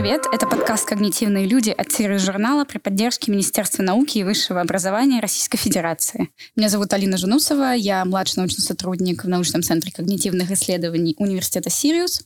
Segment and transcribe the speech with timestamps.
[0.00, 0.24] привет!
[0.32, 5.58] Это подкаст «Когнитивные люди» от Сириус журнала при поддержке Министерства науки и высшего образования Российской
[5.58, 6.30] Федерации.
[6.56, 12.22] Меня зовут Алина Жунусова, я младший научный сотрудник в научном центре когнитивных исследований Университета Сириус.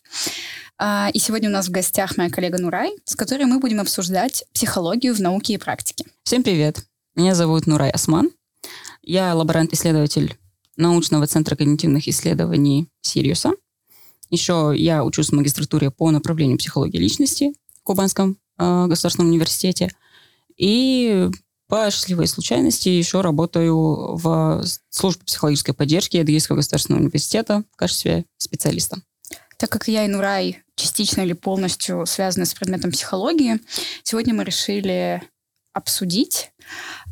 [0.79, 4.45] А, и сегодня у нас в гостях моя коллега Нурай, с которой мы будем обсуждать
[4.53, 6.05] психологию в науке и практике.
[6.23, 6.87] Всем привет!
[7.17, 8.31] Меня зовут Нурай Осман.
[9.03, 10.37] Я лаборант-исследователь
[10.77, 13.51] научного центра когнитивных исследований Сириуса–
[14.31, 17.53] еще я учусь в магистратуре по направлению психологии личности
[17.85, 19.91] Кубанском э, государственном университете.
[20.57, 21.31] И
[21.69, 28.99] по счастливой случайности еще работаю в службе психологической поддержки Адыгейского государственного университета в качестве специалиста.
[29.59, 33.61] Так как я и Нурай частично или полностью связаны с предметом психологии,
[34.03, 35.23] сегодня мы решили
[35.73, 36.53] обсудить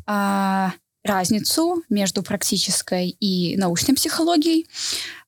[0.05, 4.67] а, разницу между практической и научной психологией.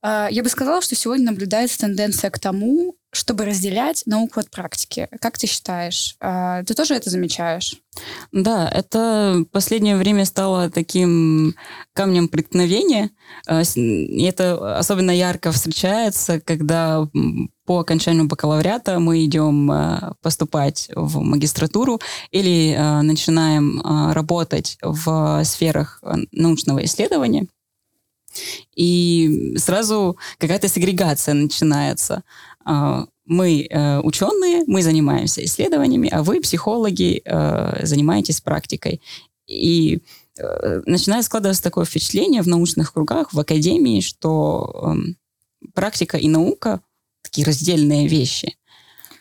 [0.01, 5.07] А, я бы сказала, что сегодня наблюдается тенденция к тому, чтобы разделять науку от практики.
[5.21, 6.17] Как ты считаешь?
[6.19, 7.77] А, ты тоже это замечаешь?
[8.33, 11.55] Да, это в последнее время стало таким
[11.93, 13.11] камнем преткновения.
[13.47, 17.07] А, это особенно ярко встречается, когда
[17.65, 19.71] по окончанию бакалавриата мы идем
[20.21, 27.47] поступать в магистратуру или начинаем работать в сферах научного исследования.
[28.75, 32.23] И сразу какая-то сегрегация начинается.
[32.65, 39.01] А, мы э, ученые, мы занимаемся исследованиями, а вы, психологи, э, занимаетесь практикой.
[39.47, 40.01] И
[40.37, 45.17] э, начинает складываться такое впечатление в научных кругах, в академии, что эм,
[45.73, 46.81] практика и наука
[47.23, 48.55] такие раздельные вещи.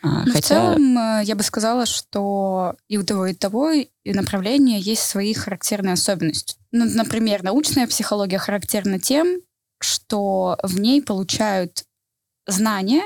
[0.03, 0.41] А, Но Хотя...
[0.41, 5.03] в целом я бы сказала, что и у того, и у того и направления есть
[5.03, 6.57] свои характерные особенности.
[6.73, 9.41] Ну, например, научная психология характерна тем,
[9.81, 11.85] что в ней получают
[12.47, 13.03] знания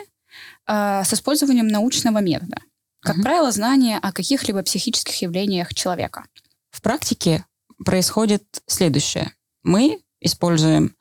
[0.68, 2.60] э, с использованием научного метода.
[3.00, 3.22] Как угу.
[3.22, 6.24] правило, знания о каких-либо психических явлениях человека.
[6.70, 7.44] В практике
[7.84, 9.32] происходит следующее.
[9.62, 10.96] Мы используем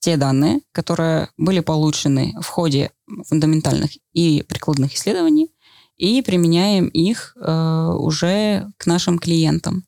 [0.00, 2.90] те данные, которые были получены в ходе
[3.26, 5.54] фундаментальных и прикладных исследований,
[5.96, 9.86] и применяем их э, уже к нашим клиентам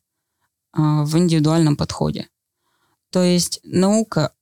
[0.75, 2.29] э, в индивидуальном подходе.
[3.09, 4.33] То есть наука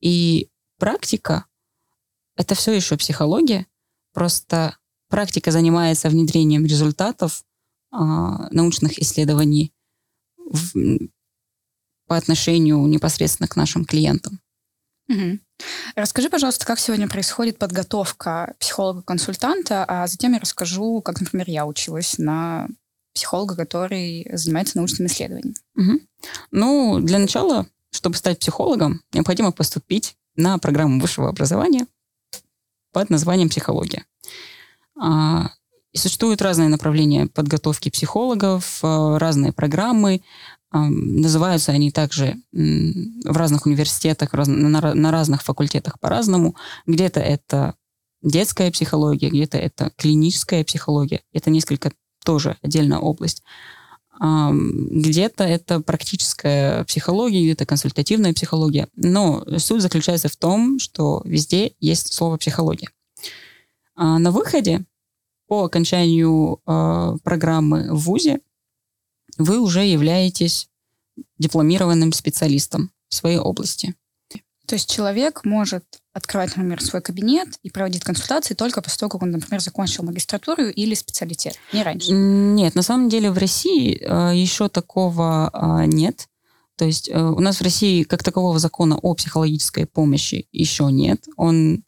[0.00, 1.46] и практика—
[2.36, 3.66] это все еще психология,
[4.14, 4.78] просто
[5.10, 7.44] практика занимается внедрением результатов
[7.92, 9.74] э, научных исследований
[10.38, 10.72] в,
[12.06, 14.40] по отношению непосредственно к нашим клиентам.
[15.08, 15.38] Угу.
[15.96, 22.16] Расскажи, пожалуйста, как сегодня происходит подготовка психолога-консультанта, а затем я расскажу, как, например, я училась
[22.16, 22.68] на
[23.14, 25.54] психолога, который занимается научным исследованием.
[25.76, 26.00] Угу.
[26.52, 31.86] Ну, для начала, чтобы стать психологом, необходимо поступить на программу высшего образования
[32.94, 34.06] под названием психология.
[34.98, 35.50] А,
[35.92, 40.22] и существуют разные направления подготовки психологов, а, разные программы.
[40.72, 46.56] Называются они также в разных университетах, на разных факультетах по-разному.
[46.84, 47.74] Где-то это
[48.22, 51.20] детская психология, где-то это клиническая психология.
[51.32, 51.92] Это несколько
[52.24, 53.44] тоже отдельная область.
[54.20, 58.88] Где-то это практическая психология, где-то консультативная психология.
[58.94, 62.88] Но суть заключается в том, что везде есть слово психология.
[63.96, 64.84] А на выходе
[65.46, 68.40] по окончанию а, программы в ВУЗе
[69.36, 70.68] вы уже являетесь
[71.38, 73.94] дипломированным специалистом в своей области.
[74.66, 79.22] То есть человек может открывать, например, свой кабинет и проводить консультации только после того, как
[79.22, 82.12] он, например, закончил магистратуру или специалитет, не раньше?
[82.12, 86.28] Нет, на самом деле в России э, еще такого э, нет.
[86.76, 91.26] То есть э, у нас в России как такового закона о психологической помощи еще нет.
[91.36, 91.82] Он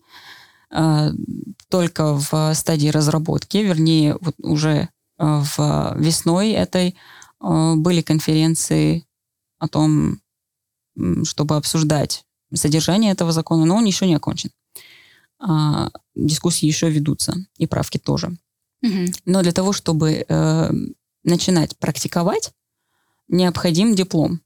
[0.72, 1.10] э,
[1.68, 4.88] только в стадии разработки, вернее, вот уже э,
[5.18, 6.96] в весной этой
[7.40, 9.06] э, были конференции
[9.60, 10.20] о том,
[11.24, 14.50] чтобы обсуждать содержание этого закона, но он еще не окончен.
[15.38, 18.36] А, дискуссии еще ведутся, и правки тоже.
[18.82, 19.12] Угу.
[19.26, 20.70] Но для того, чтобы э,
[21.24, 22.52] начинать практиковать,
[23.28, 24.40] необходим диплом.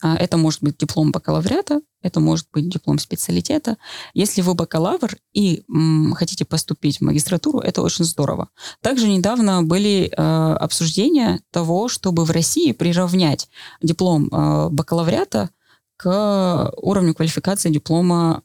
[0.00, 3.76] А это может быть диплом бакалавриата, это может быть диплом специалитета.
[4.14, 8.50] Если вы бакалавр и м, хотите поступить в магистратуру, это очень здорово.
[8.80, 13.48] Также недавно были э, обсуждения того, чтобы в России приравнять
[13.82, 15.50] диплом э, бакалавриата
[15.98, 18.42] к уровню квалификации диплома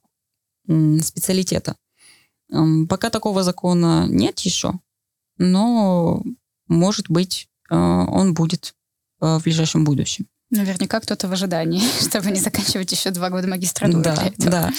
[0.67, 1.77] э, специалитета.
[2.51, 2.57] Э,
[2.89, 4.73] пока такого закона нет еще,
[5.37, 6.23] но,
[6.67, 8.75] может быть, э, он будет
[9.19, 10.27] в ближайшем будущем.
[10.53, 14.03] Наверняка кто-то в ожидании, чтобы не заканчивать еще два года магистратуры.
[14.03, 14.71] Да, да.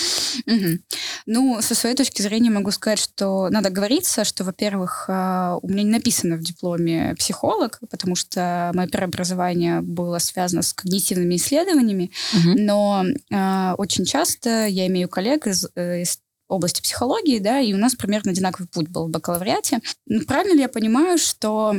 [0.47, 0.79] Угу.
[1.27, 5.83] Ну, со своей точки зрения могу сказать, что надо говориться, что, во-первых, а, у меня
[5.83, 12.13] не написано в дипломе психолог, потому что мое первое образование было связано с когнитивными исследованиями,
[12.33, 12.57] угу.
[12.57, 17.79] но э, очень часто я имею коллег из, э, из области психологии, да, и у
[17.79, 19.81] нас примерно одинаковый путь был в бакалавриате.
[20.07, 21.75] Ну, правильно ли я понимаю, что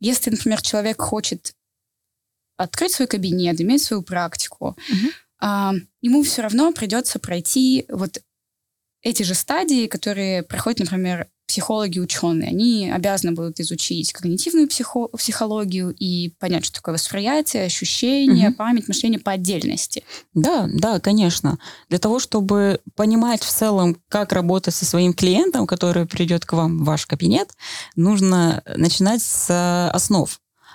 [0.00, 1.52] если, например, человек хочет
[2.60, 5.10] открыть свой кабинет, иметь свою практику, угу.
[5.40, 5.72] а,
[6.02, 8.22] ему все равно придется пройти вот
[9.02, 15.92] эти же стадии, которые проходят, например, психологи, ученые, они обязаны будут изучить когнитивную психо психологию
[15.92, 18.58] и понять, что такое восприятие, ощущение, угу.
[18.58, 20.04] память, мышление по отдельности.
[20.32, 21.58] Да, да, конечно.
[21.88, 26.78] Для того, чтобы понимать в целом, как работать со своим клиентом, который придет к вам
[26.78, 27.50] в ваш кабинет,
[27.96, 30.30] нужно начинать с основ.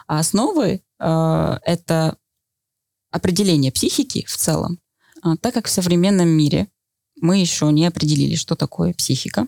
[0.07, 2.17] А основы э, это
[3.11, 4.79] определение психики в целом,
[5.21, 6.67] а, так как в современном мире
[7.21, 9.47] мы еще не определили, что такое психика,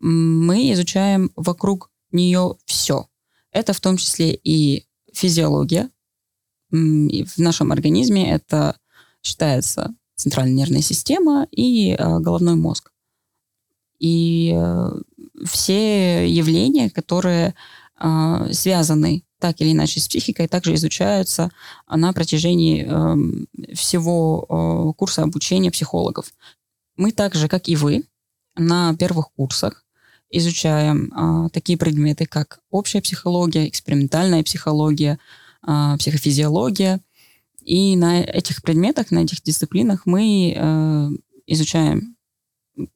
[0.00, 3.06] мы изучаем вокруг нее все.
[3.52, 5.90] Это в том числе и физиология.
[6.70, 8.78] В нашем организме это
[9.22, 12.92] считается центральная нервная система и э, головной мозг.
[13.98, 14.90] И э,
[15.44, 17.54] все явления, которые
[18.52, 21.50] связаны так или иначе с психикой, также изучаются
[21.88, 26.32] на протяжении э, всего э, курса обучения психологов.
[26.96, 28.04] Мы также, как и вы,
[28.56, 29.84] на первых курсах
[30.30, 35.18] изучаем а, такие предметы, как общая психология, экспериментальная психология,
[35.62, 37.00] а, психофизиология.
[37.62, 41.08] И на этих предметах, на этих дисциплинах мы а,
[41.46, 42.16] изучаем,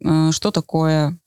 [0.04, 1.18] а, что такое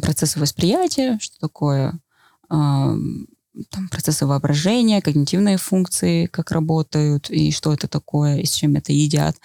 [0.00, 1.98] процессы восприятия, что такое а,
[2.48, 8.92] там, процессы воображения, когнитивные функции, как работают, и что это такое, и с чем это
[8.92, 9.36] едят.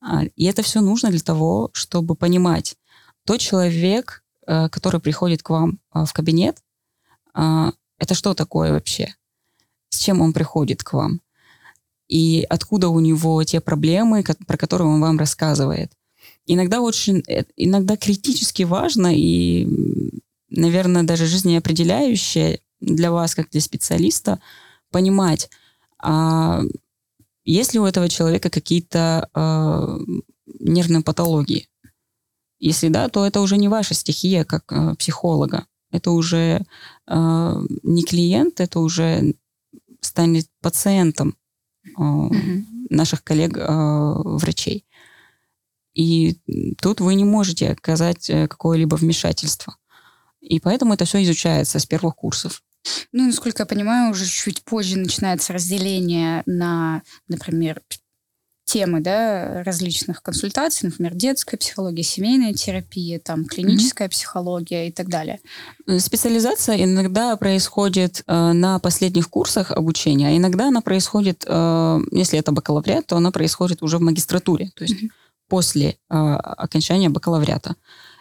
[0.00, 2.76] А, и это все нужно для того, чтобы понимать,
[3.24, 6.58] тот человек, Э, который приходит к вам а, в кабинет,
[7.34, 9.14] а, это что такое вообще?
[9.88, 11.20] С чем он приходит к вам?
[12.06, 15.92] И откуда у него те проблемы, про которые он вам рассказывает?
[16.46, 19.66] Иногда очень, э, иногда критически важно и,
[20.50, 24.40] наверное, даже жизнеопределяющее для вас, как для специалиста,
[24.90, 25.50] понимать,
[25.98, 26.62] а
[27.44, 29.98] есть ли у этого человека какие-то э,
[30.60, 31.68] нервные патологии,
[32.58, 35.66] если да, то это уже не ваша стихия как э, психолога.
[35.92, 36.64] Это уже
[37.06, 39.34] э, не клиент, это уже
[40.00, 41.36] станет пациентом
[41.84, 44.84] э, mm наших коллег-врачей.
[44.86, 44.96] Э,
[45.94, 46.38] И
[46.80, 49.76] тут вы не можете оказать э, какое-либо вмешательство.
[50.46, 52.62] И поэтому это все изучается с первых курсов.
[53.12, 57.82] Ну, насколько я понимаю, уже чуть позже начинается разделение на, например,
[58.64, 64.10] темы да, различных консультаций, например, детская психология, семейная терапия, там, клиническая mm-hmm.
[64.10, 65.38] психология и так далее.
[65.86, 72.38] Э, специализация иногда происходит э, на последних курсах обучения, а иногда она происходит, э, если
[72.40, 75.10] это бакалавриат, то она происходит уже в магистратуре, то есть mm-hmm.
[75.48, 77.76] после э, окончания бакалавриата.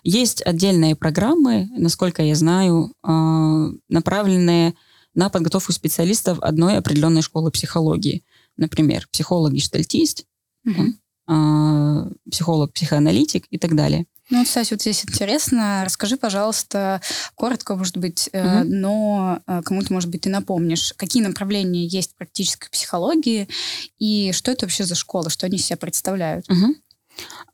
[0.07, 4.75] Есть отдельные программы, насколько я знаю, э, направленные
[5.15, 8.23] на подготовку специалистов одной определенной школы психологии.
[8.55, 10.25] Например, психолог-гештальтист,
[10.63, 10.93] угу.
[12.29, 14.05] психолог, психоаналитик и так далее.
[14.29, 15.83] Ну, кстати, вот здесь интересно.
[15.85, 17.01] Расскажи, пожалуйста,
[17.35, 18.63] коротко, может быть, угу.
[18.63, 23.47] но э, кому-то, может быть, ты напомнишь, какие направления есть в практической психологии
[23.97, 26.49] и что это вообще за школа, что они себя представляют?
[26.49, 26.75] Угу.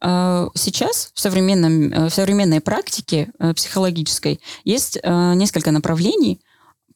[0.02, 6.42] Сейчас в, современном, э, в современной практике психологической есть несколько направлений,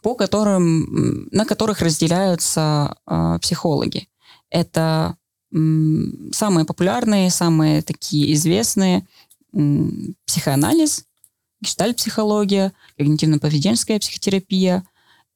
[0.01, 2.98] по которым, на которых разделяются
[3.41, 4.07] психологи.
[4.50, 5.17] Это
[5.51, 9.07] самые популярные, самые такие известные
[10.25, 11.05] психоанализ,
[11.62, 14.86] гештальт-психология, когнитивно-поведенческая психотерапия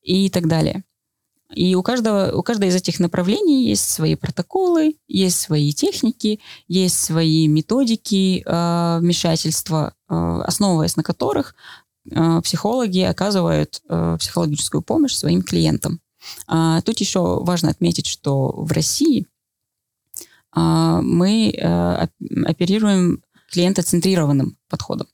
[0.01, 0.83] и так далее.
[1.53, 7.00] И у каждого, у каждой из этих направлений есть свои протоколы, есть свои техники, есть
[7.00, 11.56] свои методики э, вмешательства, э, основываясь на которых
[12.12, 16.01] э, психологи оказывают э, психологическую помощь своим клиентам.
[16.48, 19.27] А, тут еще важно отметить, что в России
[20.51, 22.08] а, мы э,
[22.46, 25.08] оперируем клиентоцентрированным подходом.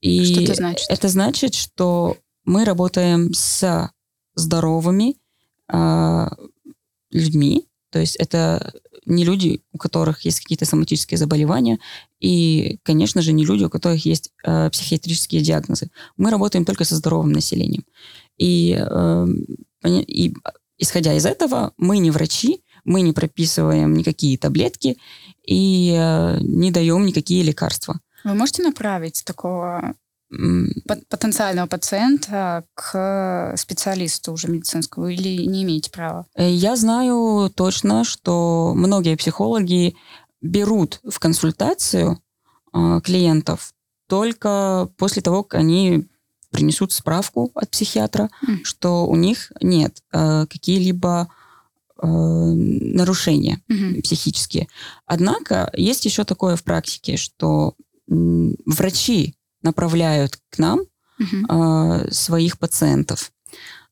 [0.00, 0.86] И что это значит?
[0.88, 3.90] Это значит, что мы работаем с
[4.36, 5.16] здоровыми
[5.72, 6.26] э,
[7.10, 8.72] людьми, то есть это
[9.06, 11.78] не люди, у которых есть какие-то соматические заболевания,
[12.20, 15.90] и, конечно же, не люди, у которых есть э, психиатрические диагнозы.
[16.16, 17.84] Мы работаем только со здоровым населением.
[18.36, 19.26] И, э,
[19.84, 20.34] и
[20.78, 24.98] исходя из этого, мы не врачи, мы не прописываем никакие таблетки
[25.44, 28.00] и э, не даем никакие лекарства.
[28.24, 29.94] Вы можете направить такого
[31.08, 36.26] потенциального пациента к специалисту уже медицинскому или не имеете права?
[36.34, 39.96] Э, я знаю точно, что многие психологи
[40.40, 42.20] берут в консультацию
[42.72, 43.72] э, клиентов
[44.08, 46.06] только после того, как они
[46.50, 48.64] принесут справку от психиатра, mm.
[48.64, 51.28] что у них нет э, какие-либо
[52.02, 54.02] э, нарушения mm-hmm.
[54.02, 54.68] психические.
[55.06, 57.74] Однако есть еще такое в практике, что
[58.08, 59.34] врачи
[59.66, 60.80] направляют к нам
[61.20, 63.32] э, своих пациентов.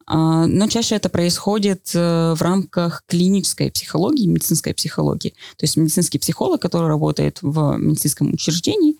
[0.07, 5.31] Uh, но чаще это происходит uh, в рамках клинической психологии, медицинской психологии.
[5.57, 8.99] То есть медицинский психолог, который работает в медицинском учреждении,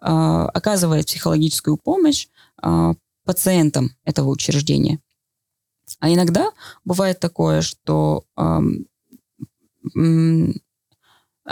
[0.00, 2.28] uh, оказывает психологическую помощь
[3.26, 4.98] пациентам этого учреждения.
[6.00, 6.50] А иногда
[6.86, 8.24] бывает такое, что...
[8.34, 8.60] а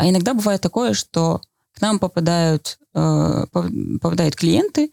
[0.03, 1.43] иногда бывает такое, что
[1.75, 4.91] к нам попадают, э, попадают клиенты,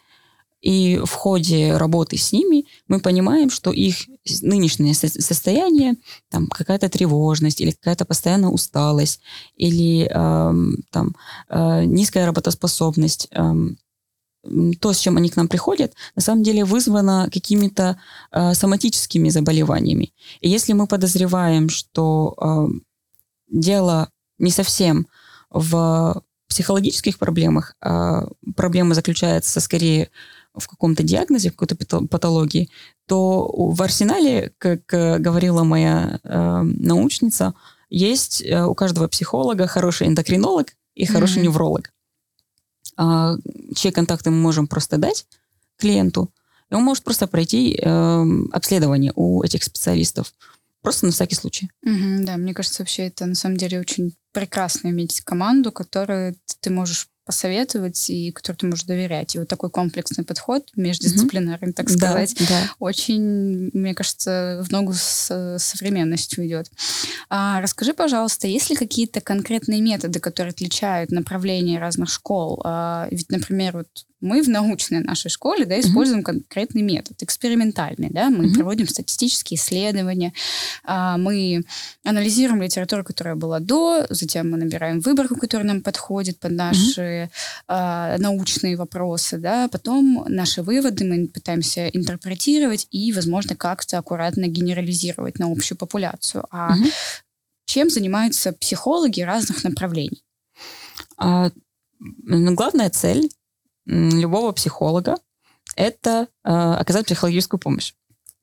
[0.61, 4.07] и в ходе работы с ними мы понимаем, что их
[4.41, 5.95] нынешнее состояние,
[6.29, 9.21] там какая-то тревожность или какая-то постоянная усталость
[9.55, 10.53] или э,
[10.91, 11.15] там
[11.49, 13.53] э, низкая работоспособность, э,
[14.79, 17.99] то, с чем они к нам приходят, на самом деле вызвано какими-то
[18.31, 20.13] э, соматическими заболеваниями.
[20.41, 22.67] И если мы подозреваем, что э,
[23.49, 25.07] дело не совсем
[25.49, 30.09] в психологических проблемах, а проблема заключается скорее
[30.53, 32.69] в каком-то диагнозе, в какой-то патологии,
[33.07, 37.53] то в арсенале, как говорила моя э, научница,
[37.89, 41.43] есть э, у каждого психолога хороший эндокринолог и хороший mm-hmm.
[41.43, 41.93] невролог.
[42.97, 43.37] А,
[43.75, 45.25] чьи контакты мы можем просто дать
[45.77, 46.29] клиенту,
[46.69, 50.33] и он может просто пройти э, обследование у этих специалистов.
[50.81, 51.69] Просто на всякий случай.
[51.83, 56.69] Угу, да, мне кажется, вообще это на самом деле очень прекрасно иметь команду, которую ты
[56.69, 59.35] можешь посоветовать и которой ты можешь доверять.
[59.35, 61.73] И вот такой комплексный подход, междисциплинарный, mm-hmm.
[61.73, 62.69] так сказать, да, да.
[62.79, 66.71] очень, мне кажется, в ногу с современностью идет.
[67.29, 72.61] А, расскажи, пожалуйста, есть ли какие-то конкретные методы, которые отличают направления разных школ?
[72.65, 73.87] А, ведь, например, вот
[74.21, 76.25] мы в научной нашей школе да, используем mm-hmm.
[76.25, 78.09] конкретный метод, экспериментальный.
[78.09, 78.29] Да?
[78.29, 78.53] Мы mm-hmm.
[78.55, 80.33] проводим статистические исследования,
[80.83, 81.63] а, мы
[82.03, 87.29] анализируем литературу, которая была до, затем мы набираем выборку, которая нам подходит под наши mm-hmm.
[87.67, 89.37] а, научные вопросы.
[89.37, 89.67] Да?
[89.67, 96.45] Потом наши выводы мы пытаемся интерпретировать и, возможно, как-то аккуратно генерализировать на общую популяцию.
[96.51, 96.91] А mm-hmm.
[97.65, 100.23] чем занимаются психологи разных направлений?
[101.17, 101.51] А,
[101.99, 103.29] ну, главная цель
[103.85, 105.17] любого психолога–
[105.75, 107.93] это э, оказать психологическую помощь.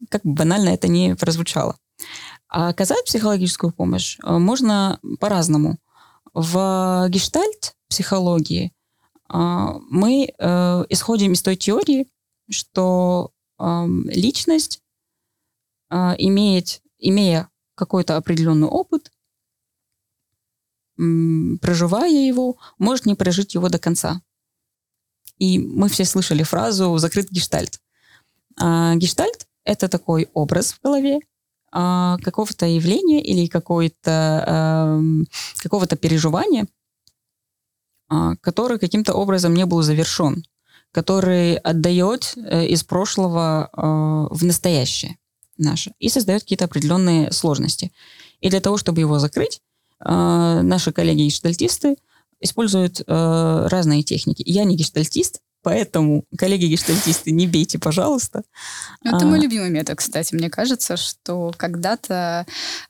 [0.08, 1.76] Как банально это не прозвучало.
[2.48, 5.78] А оказать психологическую помощь э, можно по-разному.
[6.34, 8.72] В гештальт психологии
[9.32, 9.34] э,
[9.90, 10.24] мы
[10.88, 12.08] исходим из той теории,
[12.50, 14.80] что личность,
[15.90, 19.10] имеет, имея какой-то определенный опыт,
[20.96, 24.22] проживая его, может не прожить его до конца.
[25.38, 27.80] И мы все слышали фразу «закрыт гештальт».
[28.60, 31.20] А, гештальт— это такой образ в голове,
[31.70, 35.00] а, какого-то явления или какой-то, а,
[35.58, 36.66] какого-то переживания,
[38.08, 40.44] а, который каким-то образом не был завершен,
[40.92, 45.18] который отдает э, из прошлого а, в настоящее
[45.58, 47.92] наше и создает какие-то определенные сложности.
[48.40, 49.60] И для того, чтобы его закрыть,
[50.00, 51.96] а, наши коллеги-гештальтисты
[52.40, 54.42] используют э, разные техники.
[54.46, 58.42] Я не гештальтист, поэтому, коллеги-гештальтисты, не бейте, пожалуйста.
[59.02, 59.28] Ну, это а...
[59.28, 60.34] мой любимый метод, кстати.
[60.34, 62.46] Мне кажется, что когда-то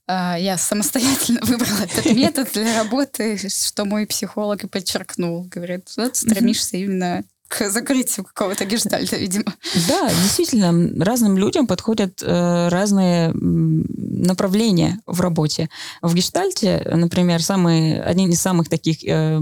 [0.07, 5.45] э, я самостоятельно выбрала этот метод для работы, что мой психолог и подчеркнул.
[5.45, 9.55] Говорит, вот стремишься именно к закрытию какого-то гештальта, видимо.
[9.89, 15.71] Да, действительно, разным людям подходят э, разные направления в работе.
[16.03, 19.41] В гештальте, например, самый, один из самых таких э,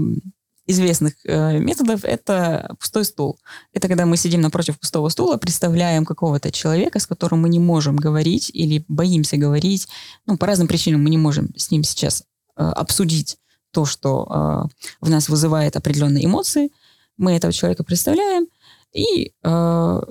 [0.67, 3.39] известных э, методов это пустой стул.
[3.73, 7.97] Это когда мы сидим напротив пустого стула, представляем какого-то человека, с которым мы не можем
[7.97, 9.87] говорить или боимся говорить.
[10.25, 12.23] Ну, по разным причинам мы не можем с ним сейчас
[12.55, 13.37] э, обсудить
[13.71, 16.71] то, что э, в нас вызывает определенные эмоции–
[17.17, 18.47] мы этого человека представляем
[18.93, 20.01] и э,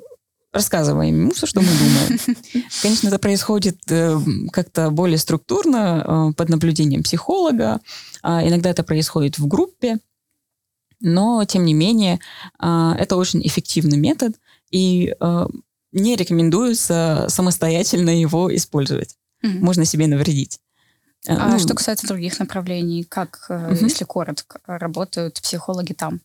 [0.52, 2.36] рассказываем ему все, что мы думаем.
[2.82, 4.18] Конечно, это происходит э,
[4.52, 7.80] как-то более структурно, э, под наблюдением психолога.
[8.22, 9.98] А иногда это происходит в группе.
[11.00, 12.20] Но, тем не менее,
[12.60, 14.34] э, это очень эффективный метод,
[14.70, 15.46] и э,
[15.92, 19.16] не рекомендуется самостоятельно его использовать.
[19.42, 19.60] mm-hmm.
[19.60, 20.60] можно себе навредить.
[21.28, 23.82] А ну, что касается других направлений, как, mm-hmm.
[23.82, 26.20] если коротко, работают психологи там?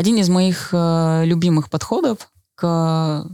[0.00, 3.28] Один из моих э, любимых подходов к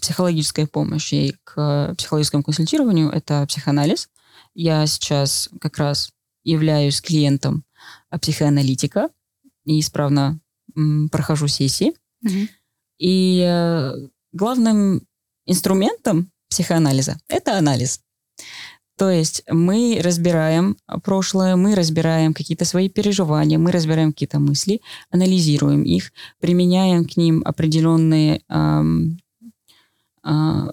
[0.00, 4.08] психологической помощи и к психологическому консультированию– это психоанализ.
[4.54, 6.12] Я сейчас как раз
[6.44, 7.64] являюсь клиентом
[8.20, 9.08] психоаналитика
[9.64, 10.38] и исправно
[10.76, 11.92] м, прохожу сессии.
[12.24, 12.48] Mm-hmm.
[12.98, 13.92] И э,
[14.30, 15.08] главным
[15.44, 18.00] инструментом психоанализа– это анализ.
[19.00, 25.84] То есть мы разбираем прошлое, мы разбираем какие-то свои переживания, мы разбираем какие-то мысли, анализируем
[25.84, 29.18] их, применяем к ним определенные, эм,
[30.22, 30.70] э,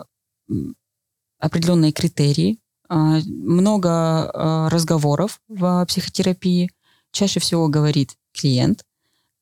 [1.40, 2.60] определенные критерии.
[2.90, 6.70] Э, много э, разговоров в психотерапии.
[7.14, 8.84] Чаще всего говорит клиент,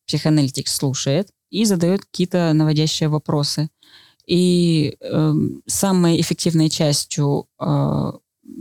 [0.06, 3.68] психоаналитик слушает и задает какие-то наводящие вопросы.
[4.28, 5.32] И э,
[5.66, 8.12] самой эффективной частью э,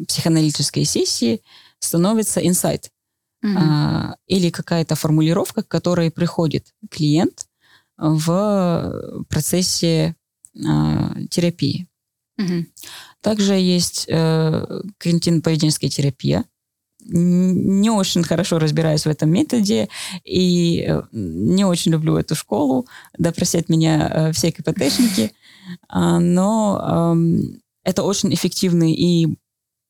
[0.08, 1.42] психоаналитической сессии
[1.80, 2.92] становится инсайт
[3.44, 3.58] mm-hmm.
[3.58, 7.48] а, или какая-то формулировка, к которой приходит клиент
[7.98, 10.16] в процессе
[10.66, 11.88] а, терапии.
[12.40, 12.66] Mm-hmm.
[13.22, 16.46] Также есть э, когнитивно-поведенческая терапия.
[17.08, 19.90] Не очень хорошо разбираюсь в этом методе
[20.24, 22.88] и э, не очень люблю эту школу,
[23.18, 29.38] да просят меня э, все КПТшники, э, но э, это очень эффективный и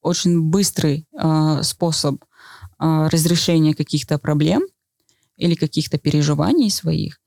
[0.05, 4.63] очень быстрый э, способ э, разрешения каких-то проблем
[5.37, 7.19] или каких-то переживаний своих.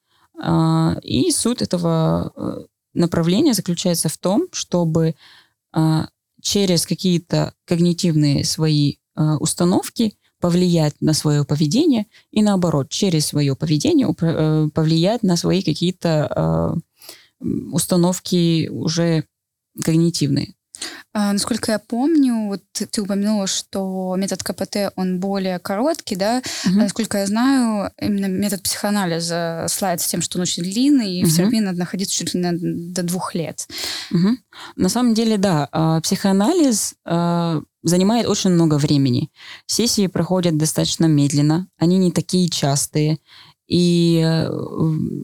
[0.42, 5.14] Э, и суть этого направления заключается в том, чтобы
[5.74, 6.06] э,
[6.40, 14.08] через какие-то когнитивные свои э, установки повлиять на свое поведение и наоборот, через свое поведение
[14.20, 16.80] э, повлиять на свои какие-то
[17.40, 19.24] э, установки уже
[19.82, 20.54] когнитивные.
[21.12, 26.42] А, насколько я помню, вот ты, упомянула, что метод КПТ, он более короткий, да?
[26.66, 26.74] Угу.
[26.74, 31.30] насколько я знаю, именно метод психоанализа славится тем, что он очень длинный, и угу.
[31.30, 33.66] в терапии надо находиться чуть ли не до двух лет.
[34.10, 34.36] Угу.
[34.76, 36.94] На самом деле, да, а, психоанализ
[37.84, 39.30] занимает очень много времени.
[39.66, 43.18] Сессии проходят достаточно медленно, они не такие частые,
[43.68, 44.50] и э,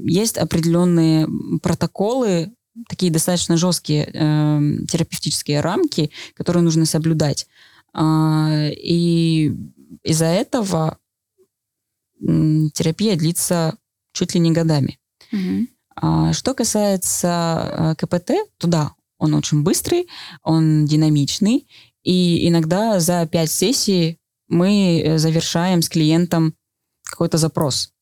[0.05, 1.27] есть определенные
[1.63, 2.53] протоколы
[2.89, 7.47] такие достаточно жесткие э, терапевтические рамки, которые нужно соблюдать.
[7.95, 9.55] Э, и
[10.03, 10.99] из-за этого
[12.21, 13.77] э, терапия длится
[14.13, 14.99] чуть ли не годами.
[15.33, 15.67] Mm-hmm.
[15.97, 20.09] А, что касается э, КПТ, то да, он очень быстрый,
[20.43, 21.69] он динамичный,
[22.03, 26.55] и иногда за пять сессий мы э, завершаем с клиентом
[27.03, 27.93] какой-то запрос.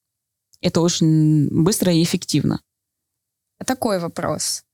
[0.60, 2.60] Это очень быстро и эффективно.
[3.64, 4.64] Такой вопрос.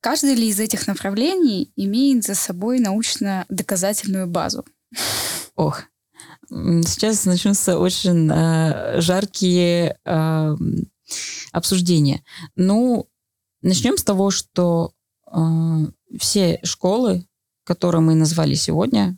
[0.00, 4.64] Каждый ли из этих направлений имеет за собой научно-доказательную базу?
[5.56, 5.82] Ох,
[6.48, 10.56] сейчас начнутся очень э, жаркие э,
[11.52, 12.22] обсуждения.
[12.54, 13.08] Ну,
[13.62, 14.92] начнем с того, что
[15.26, 15.38] э,
[16.18, 17.26] все школы,
[17.64, 19.16] которые мы назвали сегодня,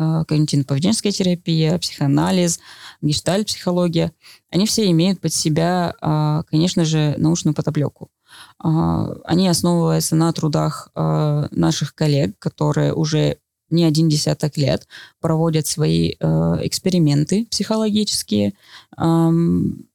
[0.00, 2.60] когнитивно-поведенческая терапия, психоанализ,
[3.02, 4.12] гештальт-психология,
[4.50, 8.10] они все имеют под себя, э, конечно же, научную подоплеку.
[8.58, 13.38] А, они основываются на трудах а, наших коллег, которые уже
[13.70, 14.86] не один десяток лет
[15.20, 18.54] проводят свои а, эксперименты психологические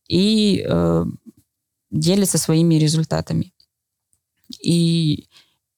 [0.08, 0.68] и
[1.90, 3.54] делятся своими результатами.
[4.62, 5.28] И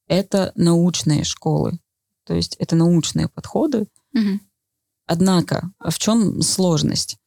[0.08, 1.80] это научные школы,
[2.26, 3.88] то есть это научные подходы.
[5.06, 7.18] Однако, в чем сложность?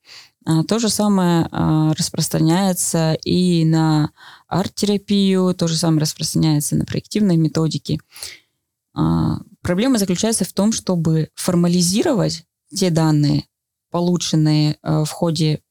[0.47, 4.11] А, то же самое а, распространяется и на
[4.49, 8.01] арт-терапию, то же самое распространяется на проективные методики.
[8.95, 13.47] А, проблема заключается в том, чтобы формализировать те данные,
[13.91, 15.63] полученные в ходе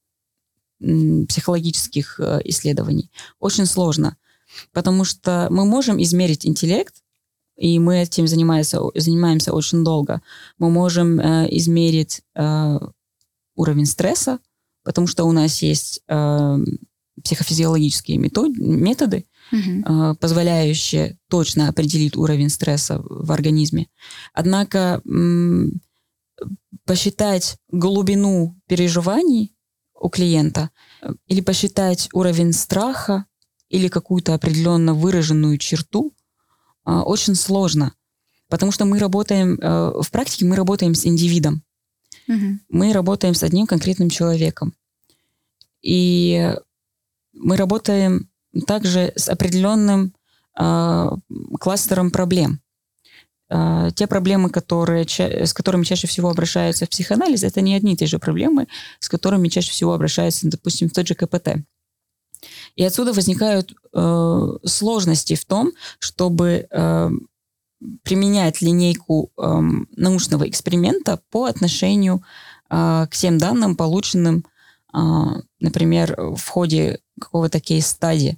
[0.79, 4.17] психологических исследований, очень сложно,
[4.73, 6.95] потому что мы можем измерить интеллект,
[7.59, 10.21] и мы этим занимаемся, занимаемся очень долго.
[10.57, 12.21] Мы можем измерить
[13.55, 14.39] уровень стресса,
[14.83, 16.57] потому что у нас есть э,
[17.23, 19.83] психофизиологические метод, методы, угу.
[19.85, 23.87] э, позволяющие точно определить уровень стресса в организме.
[24.33, 25.81] Однако м,
[26.85, 29.53] посчитать глубину переживаний
[29.93, 30.69] у клиента
[31.01, 33.25] э, или посчитать уровень страха
[33.69, 36.18] или какую-то определенно выраженную черту э,
[37.03, 37.93] очень сложно,
[38.47, 41.63] потому что мы работаем э, в практике мы работаем с индивидом.
[42.27, 42.59] Угу.
[42.69, 44.73] Мы работаем с одним конкретным человеком.
[45.81, 46.53] И
[47.33, 48.29] мы работаем
[48.67, 50.13] также с определенным
[50.59, 51.09] э,
[51.59, 52.61] кластером проблем.
[53.49, 57.97] э, те проблемы, которые, с которыми чаще всего обращаются в психоанализ, это не одни и
[57.97, 58.67] те же проблемы,
[58.99, 61.57] с которыми чаще всего обращаются, допустим, в тот же КПТ.
[62.79, 67.09] И отсюда возникают э, сложности в том, чтобы э,
[68.03, 69.59] применять линейку э,
[69.97, 72.23] научного эксперимента по отношению
[72.69, 74.45] э, к всем данным, полученным,
[74.93, 74.97] э,
[75.59, 78.37] например, в ходе какого-то кейс-стади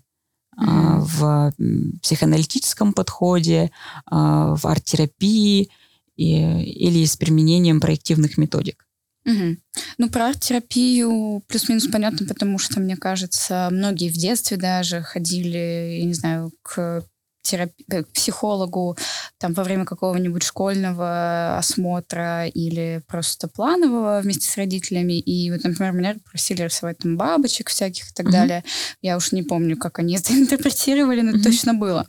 [0.60, 1.02] mm-hmm.
[1.02, 1.54] в
[2.02, 3.70] психоаналитическом подходе,
[4.10, 5.70] в арт-терапии
[6.18, 8.88] или с применением проективных методик.
[9.26, 9.58] Угу.
[10.00, 16.06] Ну, про арт-терапию плюс-минус понятно, потому что, мне кажется, многие в детстве даже ходили, я
[16.06, 17.04] не знаю, к
[17.44, 18.98] терапи- э, к психологу
[19.38, 25.20] там во время какого-нибудь школьного осмотра или просто планового вместе с родителями.
[25.20, 28.32] И вот, например, меня просили рисовать там бабочек всяких и так mm-hmm.
[28.32, 28.64] далее.
[29.02, 31.44] Я уж не помню, как они это интерпретировали, но mm-hmm.
[31.44, 32.08] точно было.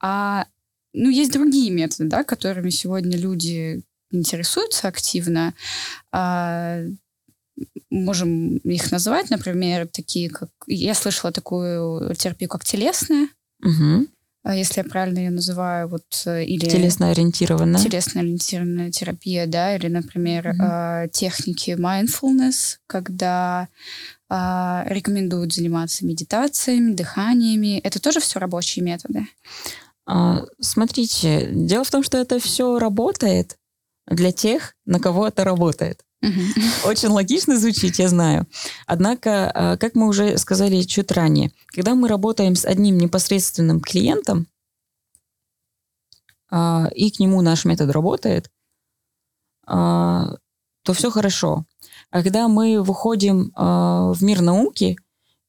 [0.00, 0.46] А
[0.92, 5.54] ну, есть другие методы, да, которыми сегодня люди интересуются активно.
[6.12, 6.80] А,
[7.90, 10.50] можем их назвать, например, такие, как...
[10.66, 13.28] Я слышала такую терапию, как телесная.
[13.62, 14.06] Угу.
[14.52, 21.70] Если я правильно ее называю, вот или телесно-ориентированная, телесно-ориентированная терапия, да, или, например, mm техники
[21.72, 23.68] mindfulness, когда
[24.28, 27.78] рекомендуют заниматься медитациями, дыханиями.
[27.78, 29.26] Это тоже все рабочие методы.
[30.60, 33.56] Смотрите, дело в том, что это все работает
[34.06, 36.06] для тех, на кого это работает.
[36.84, 38.46] Очень логично звучит, я знаю.
[38.86, 44.46] Однако, а, как мы уже сказали чуть ранее, когда мы работаем с одним непосредственным клиентом,
[46.50, 48.50] а, и к нему наш метод работает,
[49.66, 50.36] а,
[50.82, 51.64] то все хорошо.
[52.10, 54.96] А когда мы выходим в мир науки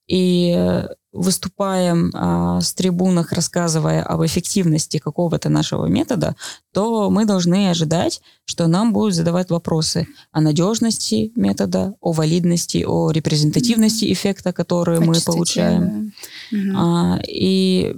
[0.07, 0.83] и
[1.17, 6.35] выступаем а, с трибунах, рассказывая об эффективности какого-то нашего метода,
[6.71, 13.11] то мы должны ожидать, что нам будут задавать вопросы о надежности метода, о валидности, о
[13.11, 14.13] репрезентативности mm-hmm.
[14.13, 16.13] эффекта, который мы получаем.
[16.53, 16.73] Mm-hmm.
[16.75, 17.95] А, и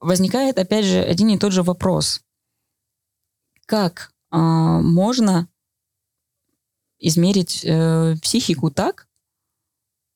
[0.00, 2.20] возникает, опять же, один и тот же вопрос.
[3.66, 5.48] Как а, можно
[7.00, 9.06] измерить э, психику так,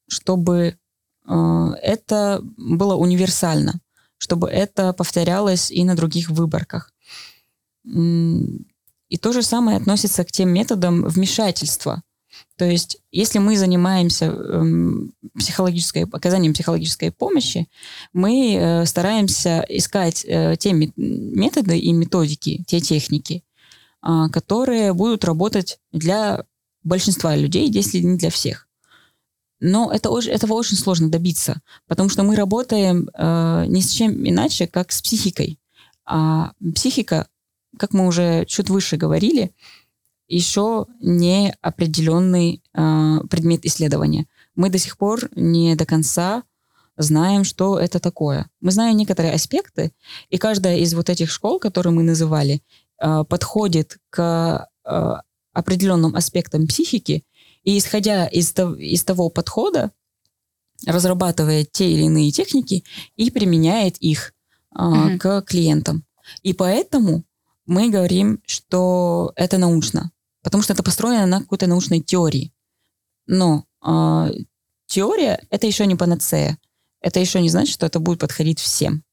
[0.09, 0.77] чтобы
[1.27, 3.81] это было универсально,
[4.19, 6.93] чтобы это повторялось и на других выборках.
[7.85, 12.03] И то же самое относится к тем методам вмешательства.
[12.57, 17.69] То есть, если мы занимаемся эм, психологической, оказанием психологической помощи,
[18.13, 23.45] мы э, стараемся искать э, те методы и методики, те техники,
[24.01, 26.45] а, которые будут работать для
[26.83, 28.69] большинства людей, если не для всех.
[29.65, 34.67] Но это, этого очень сложно добиться, потому что мы работаем э, ни с чем иначе,
[34.67, 35.61] как с психикой.
[36.05, 37.29] А психика,
[37.79, 39.55] как мы уже чуть выше говорили,
[40.27, 44.27] еще не определенный э, предмет исследования.
[44.57, 46.43] Мы до сих пор не до конца
[46.97, 48.51] знаем, что это такое.
[48.61, 49.93] Мы знаем некоторые аспекты,
[50.29, 52.63] и каждая из вот этих школ, которые мы называли,
[53.01, 55.13] э, подходит к э,
[55.53, 57.23] определенным аспектам психики
[57.65, 59.93] и исходя из, из того подхода,
[60.87, 62.85] разрабатывает те или иные техники
[63.17, 64.35] и применяет их
[64.71, 65.19] а, mm-hmm.
[65.19, 66.05] к клиентам.
[66.43, 67.25] И поэтому
[67.67, 70.11] мы говорим, что это научно,
[70.43, 72.53] потому что это построено на какой-то научной теории.
[73.27, 74.31] Но а,
[74.87, 76.59] теория это еще не панацея.
[77.01, 79.05] Это еще не значит, что это будет подходить всем.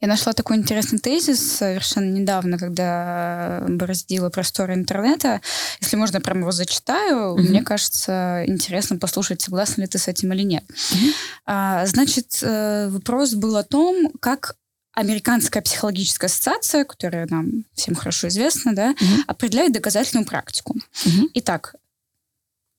[0.00, 5.40] Я нашла такой интересный тезис совершенно недавно, когда бороздила просторы интернета.
[5.80, 7.36] Если можно, прямо его зачитаю.
[7.36, 7.48] Mm-hmm.
[7.48, 10.64] Мне кажется, интересно послушать, согласна ли ты с этим или нет.
[10.64, 11.12] Mm-hmm.
[11.46, 14.56] А, значит, э, вопрос был о том, как
[14.94, 19.22] Американская психологическая ассоциация, которая нам всем хорошо известна, да, mm-hmm.
[19.26, 20.76] определяет доказательную практику.
[20.76, 21.30] Mm-hmm.
[21.34, 21.74] Итак,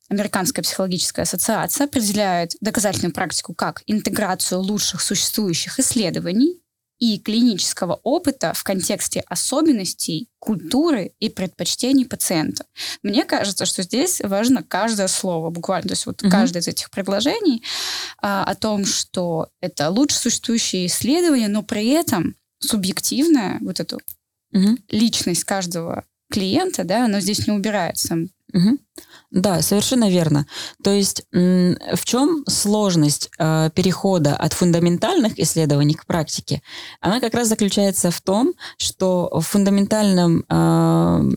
[0.10, 6.62] Американская психологическая ассоциация определяет доказательную практику как интеграцию лучших существующих исследований
[6.99, 12.65] и клинического опыта в контексте особенностей культуры и предпочтений пациента.
[13.01, 16.32] Мне кажется, что здесь важно каждое слово, буквально, то есть вот угу.
[16.32, 17.63] каждое из этих предложений
[18.21, 23.99] а, о том, что это лучше существующие исследования, но при этом субъективная вот эту
[24.53, 24.77] угу.
[24.89, 28.17] личность каждого клиента, да, оно здесь не убирается.
[28.53, 28.77] Угу.
[29.31, 30.45] Да, совершенно верно.
[30.83, 36.61] То есть в чем сложность э, перехода от фундаментальных исследований к практике?
[37.01, 40.53] Она как раз заключается в том, что в фундаментальном э,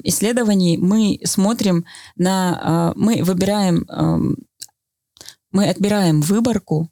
[0.04, 4.34] исследовании мы смотрим на, э, мы выбираем, э,
[5.52, 6.90] мы отбираем выборку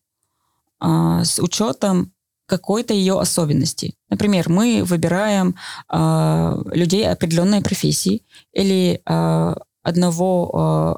[0.81, 2.15] э, с учетом
[2.47, 3.95] какой-то ее особенности.
[4.09, 5.55] Например, мы выбираем
[5.93, 9.55] э, людей определенной профессии или э,
[9.85, 10.51] одного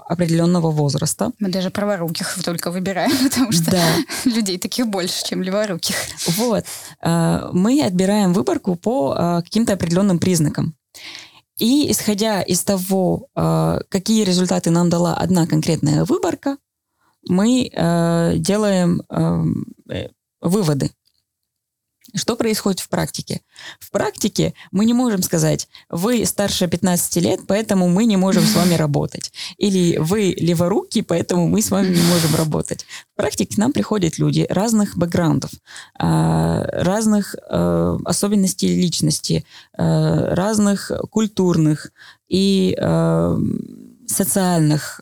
[0.08, 1.32] э, определенного возраста.
[1.38, 3.84] Мы даже праворуких только выбираем, потому что да.
[4.24, 5.96] людей таких больше, чем леворуких.
[6.38, 6.64] Вот.
[7.02, 10.74] Э, мы отбираем выборку по э, каким-то определенным признакам.
[11.58, 16.56] И исходя из того, э, какие результаты нам дала одна конкретная выборка,
[17.28, 20.08] мы э, делаем эм, э,
[20.40, 20.90] выводы.
[22.14, 23.40] Что происходит в практике?
[23.80, 28.54] В практике мы не можем сказать, вы старше 15 лет, поэтому мы не можем с
[28.54, 29.32] вами работать.
[29.58, 32.86] Или вы леворуки, поэтому мы с вами не можем работать.
[33.14, 35.50] В практике к нам приходят люди разных бэкграундов,
[35.98, 39.44] а, разных э, особенностей личности,
[39.76, 41.90] э, разных культурных
[42.28, 43.38] и э,
[44.06, 45.00] социальных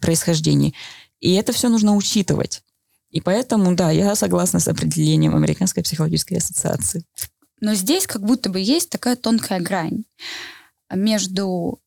[0.00, 0.74] происхождений.
[1.20, 2.62] И это все нужно учитывать.
[3.10, 7.04] И поэтому, да, я согласна с определением Американской психологической ассоциации.
[7.60, 10.04] Но здесь как будто бы есть такая тонкая грань
[10.92, 11.80] между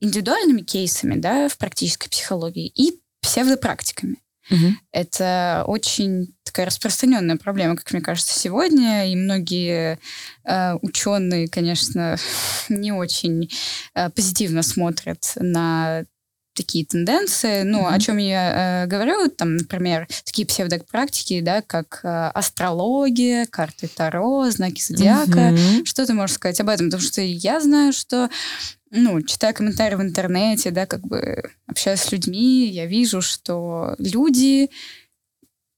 [0.00, 4.18] индивидуальными кейсами да, в практической психологии и псевдопрактиками.
[4.50, 4.74] Угу.
[4.92, 9.10] Это очень такая распространенная проблема, как мне кажется, сегодня.
[9.10, 9.98] И многие
[10.44, 12.16] э, ученые, конечно,
[12.68, 13.50] не очень
[13.94, 16.04] э, позитивно смотрят на
[16.58, 17.62] такие тенденции.
[17.62, 17.94] Ну, mm-hmm.
[17.94, 24.50] о чем я э, говорю, там, например, такие псевдопрактики, да, как э, астрология, карты Таро,
[24.50, 25.52] знаки зодиака.
[25.52, 25.84] Mm-hmm.
[25.86, 26.88] Что ты можешь сказать об этом?
[26.88, 28.28] Потому что я знаю, что
[28.90, 34.70] ну, читая комментарии в интернете, да, как бы общаясь с людьми, я вижу, что люди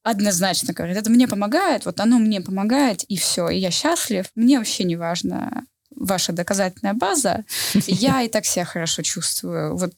[0.03, 4.59] однозначно говорят, это мне помогает, вот оно мне помогает, и все, и я счастлив, мне
[4.59, 7.45] вообще не важно, ваша доказательная база,
[7.87, 9.77] я и так себя хорошо чувствую.
[9.77, 9.93] Вот,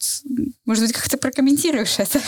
[0.65, 2.21] может быть, как то прокомментируешь это?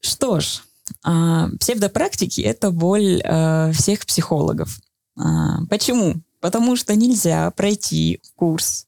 [0.00, 0.62] Что ж,
[1.04, 4.78] а, псевдопрактики– это боль а, всех психологов.
[5.16, 6.22] А, почему?
[6.40, 8.86] Потому что нельзя пройти курс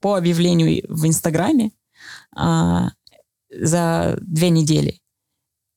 [0.00, 1.70] по объявлению в Инстаграме
[3.50, 5.02] за две недели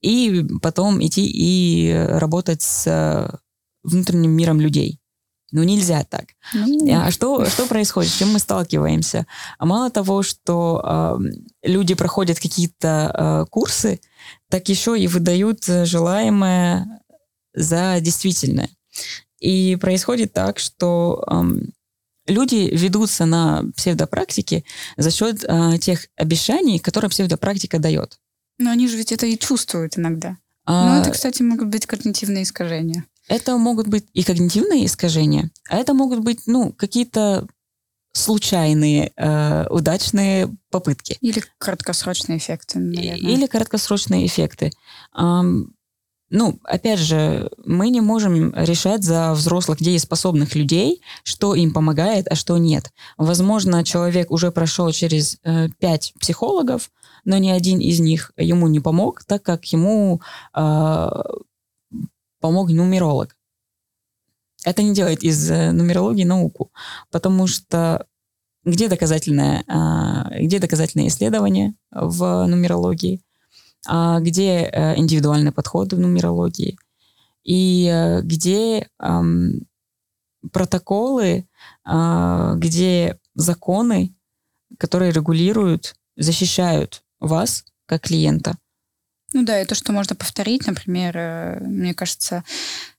[0.01, 3.41] и потом идти и работать с
[3.83, 5.01] внутренним миром людей.
[5.51, 6.25] Ну, нельзя так.
[6.53, 6.93] Mm-hmm.
[6.93, 8.11] А что, что происходит?
[8.11, 9.25] С чем мы сталкиваемся?
[9.57, 11.19] А мало того, что э,
[11.63, 14.01] люди проходят какие-то э, курсы,
[14.49, 17.01] так еще и выдают желаемое
[17.53, 18.69] за действительное.
[19.39, 21.43] И происходит так, что э,
[22.27, 24.63] люди ведутся на псевдопрактике
[24.97, 28.19] за счет э, тех обещаний, которые псевдопрактика дает.
[28.57, 30.37] Но они же ведь это и чувствуют иногда.
[30.65, 30.95] А...
[30.95, 33.05] Ну, это, кстати, могут быть когнитивные искажения.
[33.27, 37.47] Это могут быть и когнитивные искажения, а это могут быть, ну, какие-то
[38.13, 41.17] случайные, э, удачные попытки.
[41.21, 43.17] Или краткосрочные эффекты, наверное.
[43.17, 44.71] Или краткосрочные эффекты.
[45.15, 45.75] Эм,
[46.29, 52.35] ну, опять же, мы не можем решать за взрослых, дееспособных людей, что им помогает, а
[52.35, 52.91] что нет.
[53.17, 56.91] Возможно, человек уже прошел через э, пять психологов,
[57.23, 60.21] но ни один из них ему не помог, так как ему
[60.53, 61.07] э,
[62.39, 63.35] помог нумеролог.
[64.65, 66.71] Это не делает из э, нумерологии науку,
[67.11, 68.05] потому что
[68.67, 73.21] где доказательное, а, где доказательные исследования в нумерологии,
[73.87, 76.77] а где э, индивидуальный подход в нумерологии,
[77.43, 78.89] и э, где
[80.51, 81.47] протоколы,
[81.85, 84.15] а, где законы,
[84.77, 88.57] которые регулируют, защищают вас как клиента.
[89.37, 92.43] Ну да, и то, что можно повторить, например, э, мне кажется,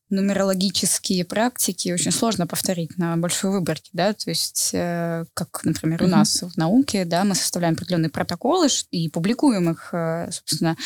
[0.09, 6.07] нумерологические практики очень сложно повторить на большой выборке, да, то есть, э, как, например, у
[6.07, 6.11] mm-hmm.
[6.11, 10.77] нас в науке, да, мы составляем определенные протоколы и публикуем их, э, собственно,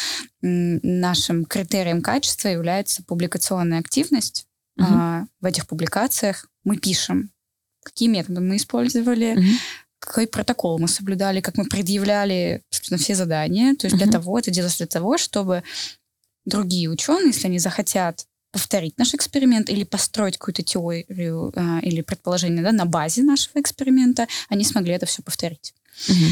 [0.40, 4.46] нашим критерием качества является публикационная активность.
[4.80, 4.86] Mm-hmm.
[4.88, 7.30] А, в этих публикациях мы пишем,
[7.84, 13.74] какие методы мы использовали, mm-hmm какой протокол мы соблюдали, как мы предъявляли, собственно, все задания.
[13.76, 15.62] То есть для того, это делается для того, чтобы
[16.44, 22.62] другие ученые, если они захотят повторить наш эксперимент или построить какую-то теорию а, или предположение
[22.62, 25.72] да, на базе нашего эксперимента, они смогли это все повторить.
[26.08, 26.26] Угу.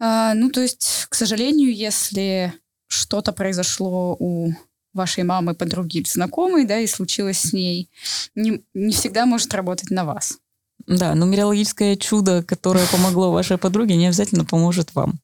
[0.00, 2.52] А, ну, то есть, к сожалению, если
[2.88, 4.52] что-то произошло у
[4.92, 7.88] вашей мамы, подруги или знакомой, да, и случилось с ней,
[8.34, 10.38] не, не всегда может работать на вас.
[10.86, 15.20] Да, нумерологическое чудо, которое помогло вашей подруге, не обязательно поможет вам.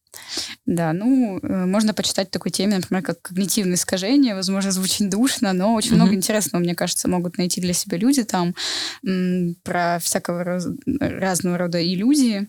[0.66, 4.34] Да, ну, э, можно почитать такой теме, например, как когнитивные искажения.
[4.34, 5.94] Возможно, звучит душно, но очень mm-hmm.
[5.96, 8.54] много интересного, мне кажется, могут найти для себя люди там
[9.06, 10.66] м, про всякого раз,
[10.98, 12.48] разного рода иллюзии.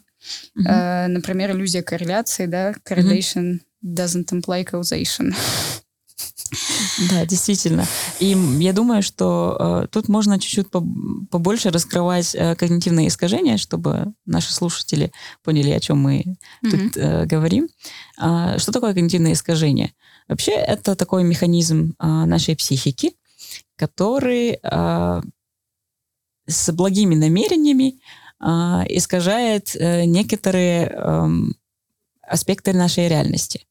[0.57, 0.67] Mm-hmm.
[0.67, 3.95] Э, например, иллюзия корреляции, да, correlation mm-hmm.
[3.95, 5.33] doesn't imply causation.
[7.09, 7.85] Да, действительно.
[8.19, 14.53] И я думаю, что э, тут можно чуть-чуть побольше раскрывать э, когнитивные искажения, чтобы наши
[14.53, 15.11] слушатели
[15.43, 16.69] поняли, о чем мы mm-hmm.
[16.69, 17.69] тут э, говорим.
[18.17, 19.93] А, что такое когнитивное искажение?
[20.27, 23.13] Вообще, это такой механизм а, нашей психики,
[23.77, 25.21] который а,
[26.47, 27.99] с благими намерениями
[28.39, 31.29] а, искажает а, некоторые а,
[32.21, 33.65] аспекты нашей реальности.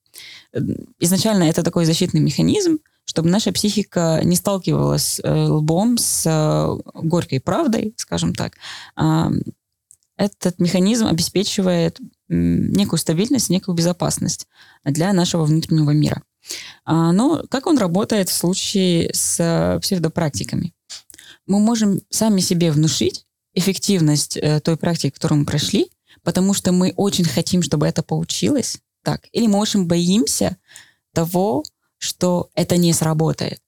[0.98, 7.40] Изначально это такой защитный механизм, чтобы наша психика не сталкивалась э, лбом с э, горькой
[7.40, 8.54] правдой, скажем так.
[8.96, 9.30] Э,
[10.16, 14.46] этот механизм обеспечивает некую стабильность, некую безопасность
[14.84, 16.22] для нашего внутреннего мира.
[16.84, 20.74] А, но как он работает в случае с псевдопрактиками?
[21.46, 25.90] Мы можем сами себе внушить эффективность э, той практики, которую мы прошли,
[26.22, 29.26] потому что мы очень хотим, чтобы это получилось, так.
[29.32, 30.56] Или мы очень боимся
[31.12, 31.64] того,
[31.98, 33.60] что это не сработает.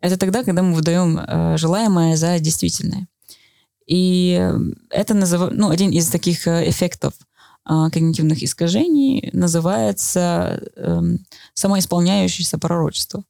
[0.00, 3.08] Это тогда, когда мы выдаем э, желаемое за действительное.
[3.86, 4.40] И
[4.90, 5.50] это назыв...
[5.52, 7.14] ну, один из таких э, эффектов
[7.68, 11.00] э, когнитивных искажений называется э,
[11.54, 13.24] самоисполняющееся пророчество.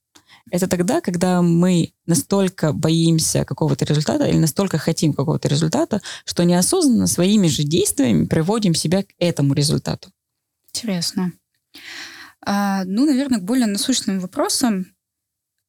[0.51, 7.07] Это тогда, когда мы настолько боимся какого-то результата или настолько хотим какого-то результата, что неосознанно
[7.07, 10.11] своими же действиями приводим себя к этому результату.
[10.75, 11.33] Интересно.
[12.45, 14.87] А, ну, наверное, к более насущным вопросам.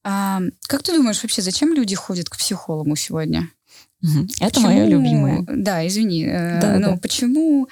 [0.04, 3.50] А, как ты думаешь вообще, зачем люди ходят к психологу сегодня?
[4.40, 4.68] Это почему...
[4.68, 5.46] мое любимое.
[5.48, 6.26] Да, извини.
[6.26, 6.98] Э, да, но да.
[6.98, 7.68] почему,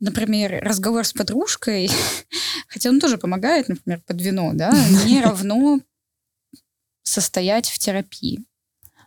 [0.00, 1.90] например, разговор с подружкой,
[2.68, 4.72] хотя он тоже помогает, например, под вино, да,
[5.06, 5.80] не равно
[7.02, 8.44] состоять в терапии?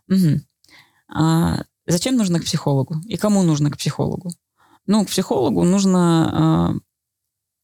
[0.09, 0.41] Угу.
[1.09, 3.01] А зачем нужно к психологу?
[3.07, 4.31] И кому нужно к психологу?
[4.87, 6.75] Ну, к психологу нужно а,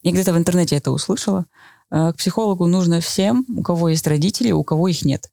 [0.03, 1.45] я где-то в интернете это услышала.
[1.89, 5.31] Э, к психологу нужно всем, у кого есть родители, у кого их нет.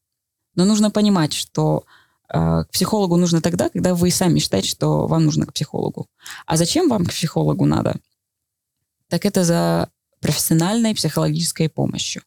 [0.55, 1.85] Но нужно понимать, что
[2.29, 6.07] э, к психологу нужно тогда, когда вы сами считаете, что вам нужно к психологу.
[6.47, 7.97] А зачем вам к психологу надо?
[9.09, 12.23] Так это за профессиональной психологической помощью.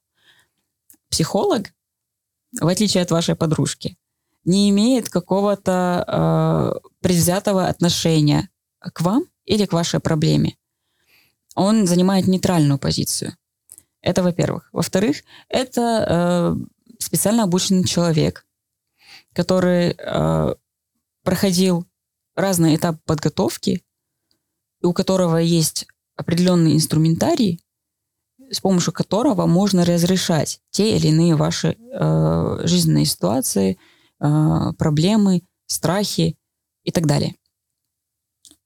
[1.09, 1.73] Психолог,
[2.59, 3.97] в отличие от вашей подружки,
[4.45, 8.49] не имеет какого-то э, предвзятого отношения
[8.79, 10.55] к вам или к вашей проблеме
[11.55, 13.35] он занимает нейтральную позицию.
[14.01, 14.69] Это во-первых.
[14.71, 18.45] Во-вторых, это э, специально обученный человек,
[19.33, 20.55] который э,
[21.23, 21.85] проходил
[22.35, 23.83] разные этапы подготовки,
[24.81, 27.63] и у которого есть определенный инструментарий,
[28.49, 33.77] с помощью которого можно разрешать те или иные ваши э, жизненные ситуации,
[34.19, 36.37] э, проблемы, страхи
[36.83, 37.35] и так далее.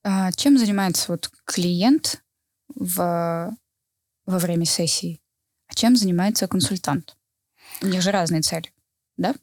[0.04, 2.24] А чем занимается вот клиент,
[2.76, 3.56] в,
[4.26, 5.22] во время сессии,
[5.68, 7.18] а чем занимается консультант?
[7.82, 8.72] У них же разные цели,
[9.18, 9.36] да?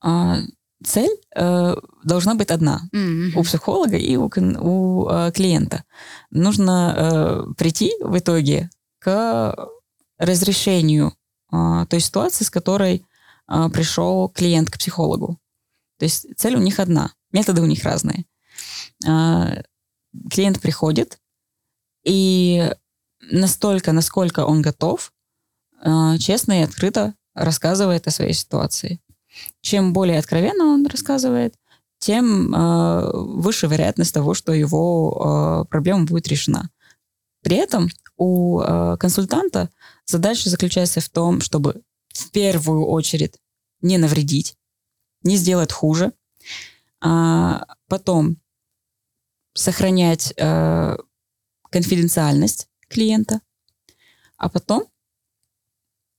[0.00, 0.38] А,
[0.84, 1.74] цель э,
[2.04, 3.32] должна быть одна mm-hmm.
[3.36, 5.84] у психолога и у, у э, клиента.
[6.30, 9.54] Нужно э, прийти в итоге к
[10.18, 11.14] разрешению
[11.52, 13.04] э, той ситуации, с которой
[13.48, 15.38] э, пришел клиент к психологу.
[15.98, 18.26] То есть цель у них одна, методы у них разные.
[19.06, 19.62] Э,
[20.30, 21.18] клиент приходит,
[22.06, 22.72] и
[23.20, 25.12] настолько, насколько он готов,
[25.82, 29.00] а, честно и открыто рассказывает о своей ситуации.
[29.60, 31.54] Чем более откровенно он рассказывает,
[31.98, 36.70] тем э, выше вероятность того, что его э, проблема будет решена.
[37.42, 38.60] При этом у
[38.98, 39.68] консультанта
[40.06, 43.34] задача заключается в том, чтобы в первую очередь
[43.82, 44.56] не навредить,
[45.22, 46.12] не сделать хуже,
[47.02, 48.38] а потом
[49.52, 50.32] сохранять
[51.70, 53.40] конфиденциальность клиента,
[54.36, 54.84] а потом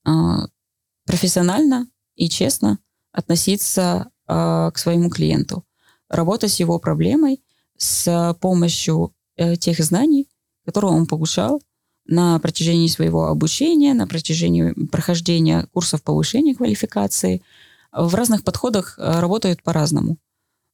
[0.06, 0.10] э,
[1.06, 2.78] профессионально и честно
[3.12, 5.64] относиться э, к своему клиенту,
[6.08, 7.42] работать с его проблемой
[7.76, 10.28] с помощью э, тех знаний,
[10.64, 11.62] которые он получал
[12.08, 17.42] на протяжении своего обучения, на протяжении прохождения курсов повышения квалификации.
[17.92, 20.16] В разных подходах э, работают по-разному.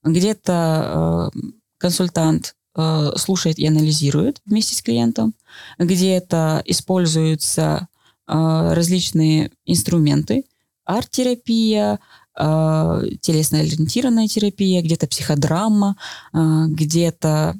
[0.02, 1.38] Где-то э,
[1.78, 5.34] консультант э, слушает и анализирует вместе с клиентом,
[5.78, 7.88] где-то используются
[8.26, 10.44] э, различные инструменты,
[10.84, 12.00] арт-терапия,
[12.38, 15.96] э, телесно-ориентированная терапия, где-то психодрама,
[16.32, 17.54] э, где-то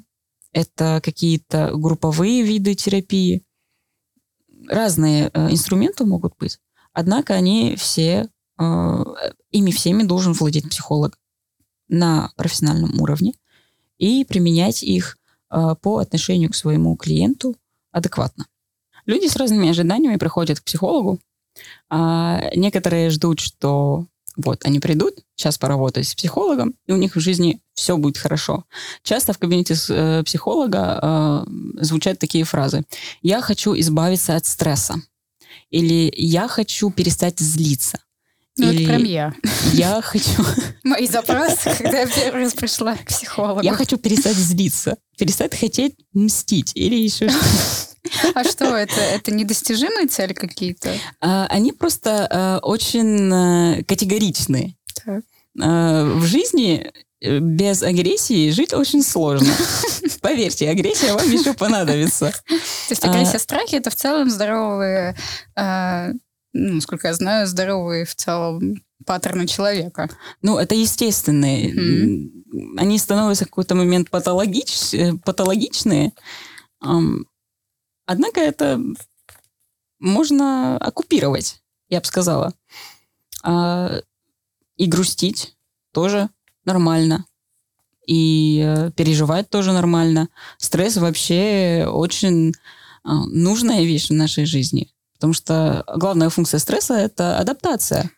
[0.51, 3.43] это какие-то групповые виды терапии.
[4.69, 6.59] Разные э, инструменты могут быть,
[6.93, 9.03] однако они все, э,
[9.51, 11.17] ими всеми должен владеть психолог
[11.87, 13.33] на профессиональном уровне–
[13.97, 15.17] и применять их
[15.51, 17.55] э, по отношению к своему клиенту
[17.91, 18.45] адекватно.
[19.05, 21.19] Люди с разными ожиданиями приходят к психологу,
[21.89, 27.19] А некоторые ждут, что вот, они придут, сейчас поработать с психологом, и у них в
[27.19, 28.65] жизни все будет хорошо.
[29.03, 31.45] Часто в кабинете э, психолога э,
[31.81, 32.83] звучат такие фразы.
[33.21, 34.95] «Я хочу избавиться от стресса».
[35.69, 37.99] Или «Я хочу перестать злиться».
[38.57, 39.33] Ну, Или это прям я.
[39.73, 40.43] «Я хочу...»
[40.83, 43.61] Мои запросы, когда я первый раз пришла к психологу.
[43.61, 44.97] «Я хочу перестать злиться».
[45.17, 46.71] Перестать хотеть мстить.
[46.75, 47.29] Или еще
[48.33, 48.99] А что это?
[48.99, 50.93] Это недостижимые цели какие-то?
[51.21, 54.77] А, Они просто э, очень э, категоричны.
[55.05, 55.21] Э,
[55.55, 56.91] В жизни
[57.21, 59.51] без агрессии жить очень сложно.
[60.21, 62.31] Поверьте, агрессия вам еще понадобится.
[62.47, 62.55] То
[62.89, 65.15] есть агрессия, страхи— это в целом здоровые,
[66.55, 70.09] насколько я знаю, здоровые в целом паттерны человека.
[70.41, 71.73] Ну, это естественные.
[71.73, 72.77] Мгм.
[72.77, 76.13] Они становятся в какой-то момент патологич- э, патологичные.
[78.05, 78.79] Однако это
[79.99, 82.53] можно оккупировать, я бы сказала.
[83.43, 84.01] А,
[84.77, 85.55] И грустить
[85.91, 86.29] тоже
[86.65, 87.25] нормально.
[88.05, 90.29] И э, переживать тоже нормально.
[90.57, 92.53] Стресс вообще очень
[93.03, 94.91] а, нужная вещь в нашей жизни.
[95.25, 98.11] Потому что главная функция стресса– это адаптация.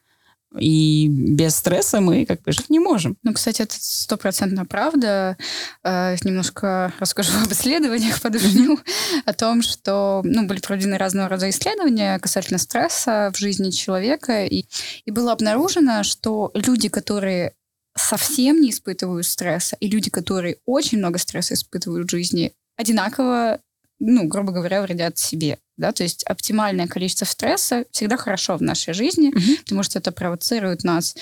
[0.60, 3.16] И без стресса мы как бы жить не можем.
[3.24, 5.38] Ну, кстати, это стопроцентно правда.
[5.86, 8.78] Э, Немножко расскажу об исследованиях, подожню,
[9.24, 14.66] о том, что ну, были проведены разного рода исследования касательно стресса в жизни человека, и,
[15.06, 17.54] и было обнаружено, что люди, которые
[17.96, 23.62] совсем не испытывают стресса, и люди, которые очень много стресса испытывают в жизни, одинаково,
[24.00, 25.60] ну, грубо говоря, вредят себе.
[25.78, 25.92] Да?
[25.92, 29.32] То есть оптимальное количество стресса всегда хорошо в нашей жизни,
[29.64, 31.16] потому что это провоцирует нас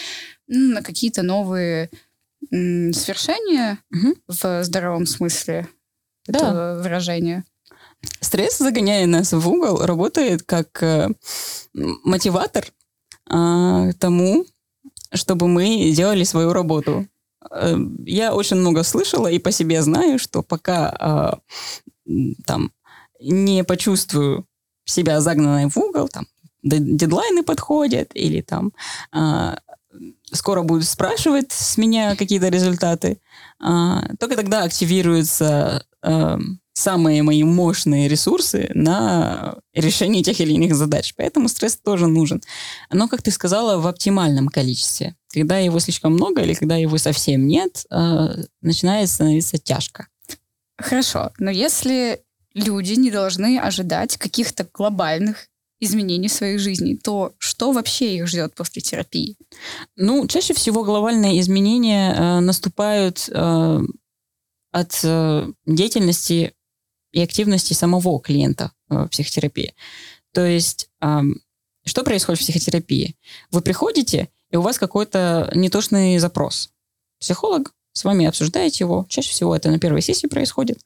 [0.48, 1.90] ну, на какие-то новые
[2.52, 4.16] м, свершения Мгм.
[4.28, 5.68] в здоровом смысле
[6.28, 6.40] Да.
[6.40, 7.44] этого выражения.
[8.20, 11.10] Стресс, загоняя нас в угол, работает как э,
[11.74, 12.66] мотиватор
[13.28, 14.46] а, тому,
[15.12, 17.08] чтобы мы делали свою работу.
[17.52, 21.40] Э, Я очень много слышала и по себе знаю, что пока а,
[22.46, 22.72] там
[23.20, 24.46] не почувствую
[24.86, 26.28] себя загнанной в угол, там
[26.64, 28.74] дедлайны подходят или там
[29.12, 29.58] а,
[30.32, 33.20] скоро будут спрашивать с меня какие-то результаты,
[33.60, 36.40] а, только тогда активируются а,
[36.74, 41.14] самые мои мощные ресурсы на решение тех или иных задач.
[41.16, 42.42] Поэтому стресс тоже нужен.
[42.92, 45.16] Но, как ты сказала, в оптимальном количестве.
[45.34, 50.08] Когда его слишком много или когда его совсем нет, а, начинает становиться тяжко.
[50.78, 52.24] Хорошо, но если
[52.54, 55.48] люди не должны ожидать каких-то глобальных
[55.80, 59.38] изменений в своей жизни, то что вообще их ждет после терапии?
[59.96, 63.80] Ну, чаще всего глобальные изменения э, наступают э,
[64.72, 66.54] от э, деятельности
[67.12, 69.74] и активности самого клиента э, психотерапии.
[70.34, 71.36] То есть, ам,
[71.86, 73.16] что происходит в психотерапии?
[73.52, 76.72] Вы приходите, и у вас какой-то нетошный запрос.
[77.20, 80.80] Психолог с вами обсуждает его, чаще всего это на первой сессии происходит,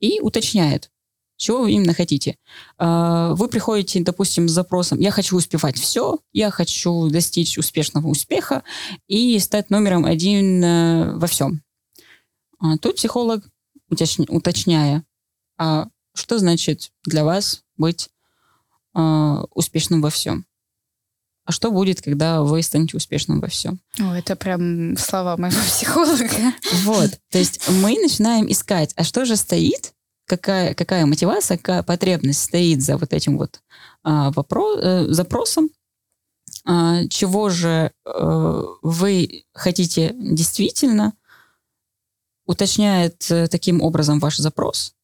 [0.00, 0.90] и уточняет,
[1.36, 2.38] чего вы именно хотите.
[2.78, 8.62] А, Вы приходите, допустим, с запросом «я хочу успевать все», «я хочу достичь успешного успеха»
[9.06, 11.62] и стать номером один э, во всем.
[12.58, 13.44] А Тут психолог,
[13.90, 15.04] уточня- уточняя,
[15.58, 18.08] а что значит для вас быть
[18.94, 20.45] а, успешным во всем?
[21.46, 23.78] А что будет, когда вы станете успешным во всем?
[24.00, 26.28] О, это прям слова моего психолога.
[26.82, 27.10] Вот.
[27.30, 29.94] То есть мы начинаем искать, а что же стоит,
[30.26, 33.60] какая, какая мотивация, какая потребность стоит за вот этим вот
[34.02, 35.70] а, вопро- э, запросом,
[36.64, 41.14] а, чего же э, вы хотите действительно,
[42.44, 44.94] уточняет э, таким образом ваш запрос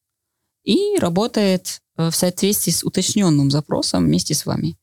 [0.65, 4.77] и работает в соответствии с уточненным запросом вместе с вами.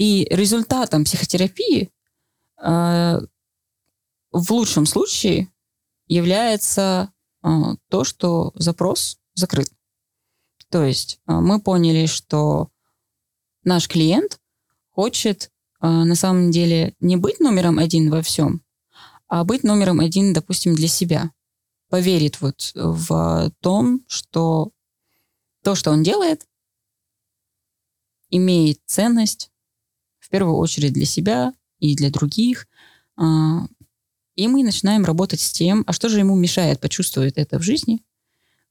[0.00, 1.90] И результатом психотерапии
[2.62, 3.20] э,
[4.32, 5.52] в лучшем случае
[6.06, 9.70] является а, то, что запрос закрыт.
[10.70, 12.70] То есть а, мы поняли, что
[13.62, 14.40] наш клиент
[14.88, 18.62] хочет а, на самом деле не быть номером один во всем,
[19.28, 21.30] а быть номером один, допустим, для себя.
[21.90, 24.70] Поверит вот в том, что
[25.62, 26.46] то, что он делает,
[28.30, 29.49] имеет ценность
[30.30, 32.68] в первую очередь для себя и для других.
[33.16, 33.66] А,
[34.36, 38.00] И мы начинаем работать с тем, а что же ему мешает почувствовать это в жизни,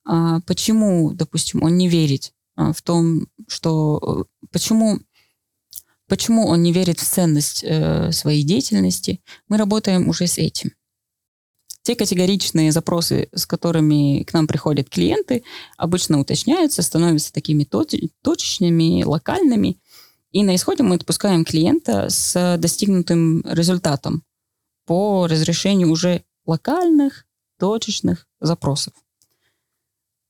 [0.05, 3.99] а, почему, допустим, он не верит а, в том, что...
[4.41, 4.99] э, Почему,
[6.07, 10.71] почему он не верит в ценность э, своей деятельности, мы работаем уже с этим.
[11.83, 15.43] Те категоричные запросы, с которыми к нам приходят клиенты,
[15.77, 19.77] обычно уточняются, становятся такими точ- точечными, локальными,
[20.31, 24.23] И на исходе мы отпускаем клиента с достигнутым результатом
[24.85, 27.25] по разрешению уже локальных,
[27.57, 28.93] точечных запросов.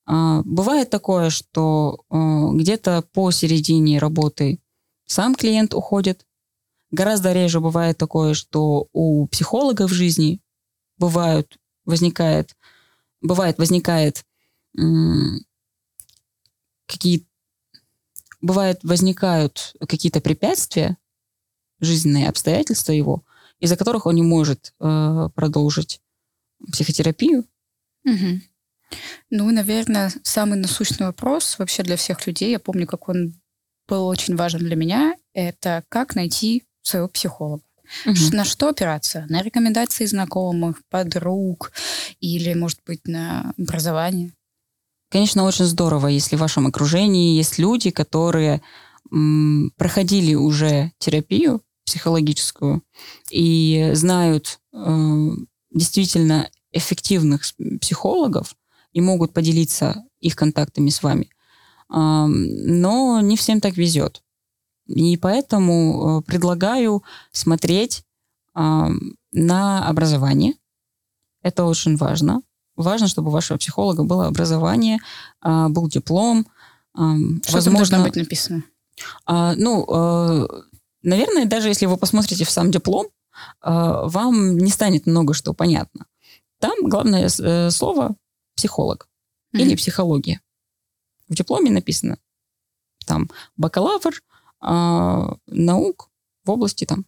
[0.06, 4.60] А, бывает такое, что а, где-то по середине работы
[5.06, 6.26] сам клиент уходит.
[6.92, 10.42] Гораздо реже бывает такое, что у психолога в жизни
[10.98, 12.56] бывают, возникает,
[13.22, 14.26] бывает, возникает
[16.86, 17.29] какие
[18.42, 20.98] бывает возникают какие-то препятствия,
[21.80, 23.24] жизненные обстоятельства его,
[23.60, 26.02] из-за которых он не может э, продолжить
[26.72, 27.46] психотерапию.
[28.06, 28.42] Угу.
[29.30, 33.40] Ну, наверное, самый насущный вопрос вообще для всех людей, я помню, как он
[33.88, 37.64] был очень важен для меня, это как найти своего психолога.
[38.06, 38.36] Угу.
[38.36, 39.26] На что опираться?
[39.30, 41.72] На рекомендации знакомых, подруг
[42.20, 44.34] или, может быть, на образование?
[45.10, 48.62] Конечно, очень здорово, если в вашем окружении есть люди, которые
[49.12, 52.84] м, проходили уже терапию психологическую
[53.32, 55.30] и знают э,
[55.72, 57.42] действительно эффективных
[57.82, 58.56] психологов
[58.94, 61.30] и могут поделиться их контактами с вами.
[61.92, 64.22] Э, но не всем так везет.
[64.86, 68.04] И поэтому э, предлагаю смотреть
[68.56, 68.88] э,
[69.32, 70.54] на образование.
[71.42, 72.44] Это очень важно
[72.84, 75.00] важно, чтобы у вашего психолога было образование,
[75.42, 76.48] а, был диплом.
[76.94, 78.64] А, Что возможно, должно быть написано?
[79.26, 79.86] А, ну,
[81.04, 83.08] наверное, даже если вы посмотрите в сам диплом,
[83.62, 86.06] вам не станет много что понятно.
[86.60, 88.16] Там главное э, слово
[88.54, 89.08] психолог
[89.54, 89.62] mm-hmm.
[89.62, 90.42] или психология.
[91.30, 92.18] В дипломе написано
[93.06, 94.22] там бакалавр
[94.60, 96.10] наук
[96.44, 97.06] в области там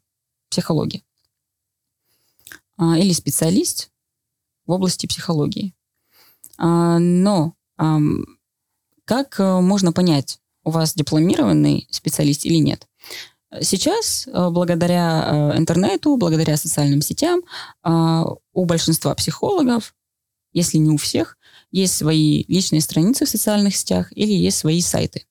[0.50, 1.04] психологии.
[2.80, 3.91] или специалист
[4.72, 5.76] в области психологии.
[6.58, 7.56] А, но
[9.06, 12.88] как э, можно понять, у вас дипломированный специалист или нет?
[13.60, 17.42] Сейчас, э, благодаря э, интернету, благодаря социальным сетям,
[18.54, 19.94] у большинства психологов,
[20.54, 21.38] если не у всех,
[21.72, 25.26] есть свои личные страницы в социальных сетях или есть свои сайты.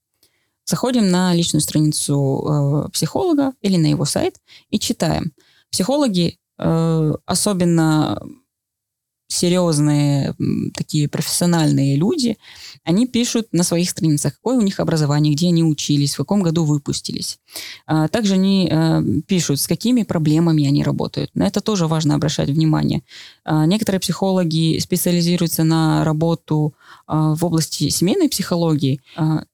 [0.67, 4.37] Заходим на личную страницу психолога или на его сайт
[4.69, 5.33] и читаем.
[5.71, 8.23] Психологи, особенно
[9.31, 10.35] серьезные,
[10.75, 12.37] такие профессиональные люди,
[12.85, 16.65] они пишут на своих страницах, какое у них образование, где они учились, в каком году
[16.65, 17.39] выпустились.
[17.87, 21.31] А также они э, пишут, с какими проблемами они работают.
[21.35, 23.03] На это тоже важно обращать внимание.
[23.45, 26.75] А некоторые психологи специализируются на работу
[27.07, 29.01] а, в области семейной психологии,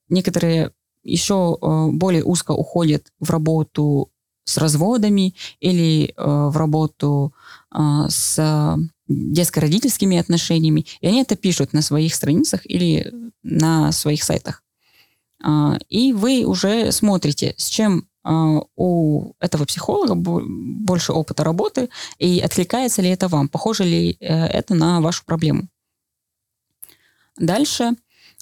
[0.09, 0.71] некоторые
[1.03, 4.09] еще э, более узко уходят в работу
[4.43, 7.33] с разводами или э, в работу
[7.71, 13.13] с детско-родительскими отношениями, и они это пишут на своих страницах или
[13.43, 14.63] на своих сайтах.
[15.43, 22.39] А, и вы уже смотрите, с чем а, у этого психолога больше опыта работы, и
[22.39, 25.69] откликается ли это вам, похоже ли э, это на вашу проблему.
[27.37, 27.91] Дальше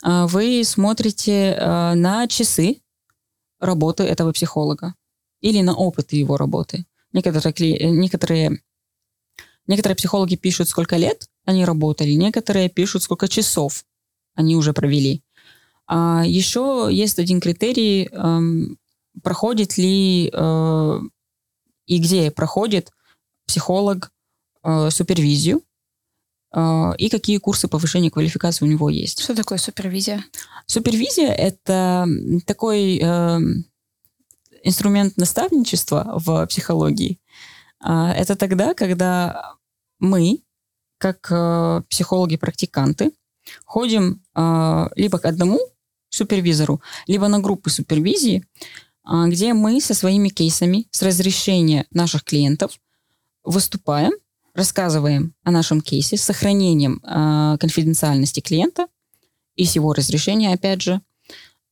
[0.03, 2.81] а, вы смотрите на часы
[3.59, 4.95] работы этого психолога
[5.41, 6.85] или на опыт его работы.
[7.11, 8.61] Некоторые, некоторые
[9.67, 13.85] Некоторые психологи пишут, сколько лет они работали, некоторые пишут, сколько часов
[14.35, 15.23] они уже провели.
[15.87, 18.77] А еще есть один критерий, эм,
[19.23, 20.99] проходит ли э,
[21.85, 22.91] и где проходит
[23.45, 24.11] психолог
[24.63, 25.61] э, супервизию,
[26.53, 29.21] э, и какие курсы повышения квалификации у него есть.
[29.21, 30.25] Что такое супервизия?
[30.65, 32.07] Супервизия– это
[32.45, 33.39] такой э,
[34.63, 37.19] инструмент наставничества в психологии.
[37.87, 39.53] А, это тогда, когда
[39.99, 40.39] мы,
[40.97, 43.11] как э, психологи-практиканты,
[43.63, 45.59] ходим э, либо к одному
[46.09, 52.79] супервизору, либо на группы супервизии, э, где мы со своими кейсами с разрешения наших клиентов
[53.43, 54.13] выступаем,
[54.55, 58.87] рассказываем о нашем кейсе с сохранением э, конфиденциальности клиента
[59.55, 61.01] и с его разрешения, опять же.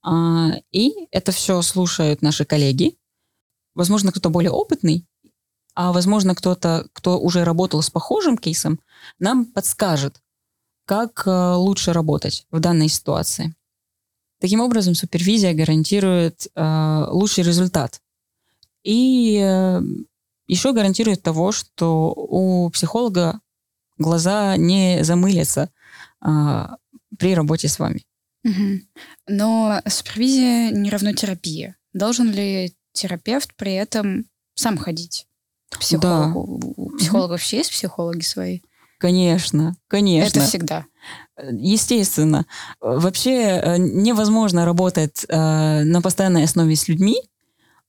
[0.05, 2.97] Э, и это все слушают наши коллеги.
[3.73, 5.07] Возможно, кто-то более опытный
[5.75, 8.79] а, возможно, кто-то, кто уже работал с похожим кейсом,
[9.19, 10.21] нам подскажет,
[10.85, 13.55] как э, лучше работать в данной ситуации.
[14.39, 18.01] Таким образом, супервизия гарантирует э, лучший результат.
[18.83, 19.81] И э,
[20.47, 23.39] еще гарантирует того, что у психолога
[23.97, 25.69] глаза не замылятся
[26.21, 26.67] э,
[27.17, 28.05] при работе с вами.
[28.43, 28.81] Угу.
[29.29, 31.77] Но супервизия не равно терапия.
[31.93, 35.25] Должен ли терапевт при этом сам ходить?
[35.79, 36.59] Психологу.
[36.61, 36.83] Да.
[36.83, 38.59] У психологов вообще есть психологи свои?
[38.99, 40.39] Конечно, конечно.
[40.39, 40.85] Это всегда.
[41.37, 42.45] Естественно.
[42.79, 47.17] Вообще э, невозможно работать э, на постоянной основе с людьми,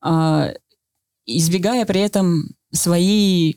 [0.01, 0.53] а,
[1.25, 3.55] избегая при этом свои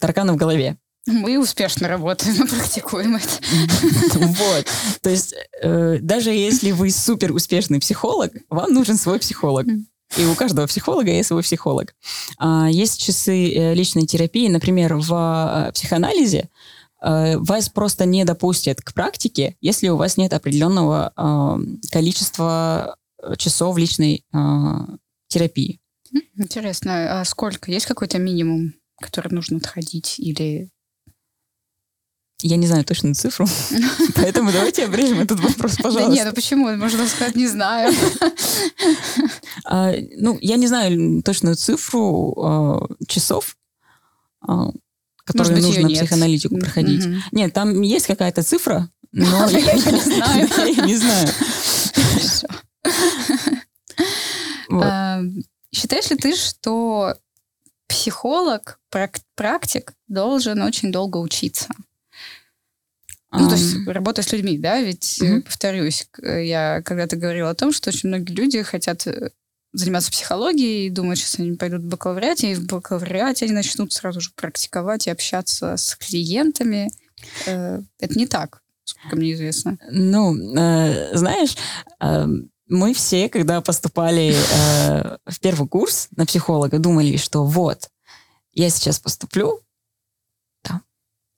[0.00, 0.78] тараканы в голове.
[1.06, 3.28] Мы успешно работаем, практикуем это.
[4.18, 4.66] Вот.
[5.02, 9.66] То есть э, даже если вы супер успешный психолог, вам нужен свой психолог.
[10.18, 11.94] И у каждого психолога есть свой психолог.
[12.38, 15.12] А, есть часы э, личной терапии, например, в
[15.68, 16.48] э, психоанализе
[17.02, 21.12] э, вас просто не допустят к практике, если у вас нет определенного
[21.90, 22.96] количества
[23.36, 24.24] часов личной
[25.28, 25.80] терапии.
[26.36, 27.70] Интересно, а сколько?
[27.70, 30.70] Есть какой-то минимум, который нужно отходить или
[32.42, 33.46] я не знаю точную цифру,
[34.14, 36.08] поэтому давайте обрежем этот вопрос, пожалуйста.
[36.08, 36.76] Да нет, ну почему?
[36.76, 37.94] Можно сказать, не знаю.
[39.68, 43.56] А, ну, я не знаю точную цифру а, часов,
[45.24, 47.04] которые быть, нужно психоаналитику проходить.
[47.04, 47.14] Угу.
[47.32, 50.48] Нет, там есть какая-то цифра, но я не знаю.
[50.76, 51.28] Я не знаю.
[55.74, 57.16] Считаешь ли ты, что
[57.88, 58.78] психолог,
[59.34, 61.68] практик должен очень долго учиться?
[63.32, 65.42] Ну, то есть работа с людьми, да, ведь, mm-hmm.
[65.42, 69.30] повторюсь, я когда-то говорила о том, что очень многие люди хотят э,
[69.72, 74.20] заниматься психологией, и думают, сейчас они пойдут в бакалавриате, и в бакалавриате они начнут сразу
[74.20, 76.90] же практиковать и общаться с клиентами.
[77.46, 79.76] Э, это не так, сколько мне известно.
[79.90, 81.56] Ну, э, знаешь,
[82.00, 82.26] э,
[82.68, 87.90] мы все, когда поступали э, в первый курс на психолога, думали, что вот,
[88.52, 89.60] я сейчас поступлю,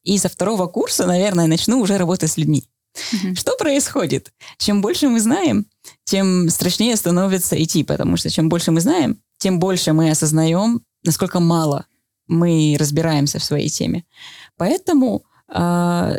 [0.08, 2.64] и со второго курса, наверное, начну уже работать с людьми.
[2.96, 3.34] Mm-hmm.
[3.34, 4.32] Что происходит?
[4.56, 5.66] Чем больше мы знаем,
[6.04, 11.40] тем страшнее становится идти, потому что чем больше мы знаем, тем больше мы осознаем, насколько
[11.40, 11.84] мало
[12.26, 14.04] мы разбираемся в своей теме.
[14.56, 16.14] Поэтому, э,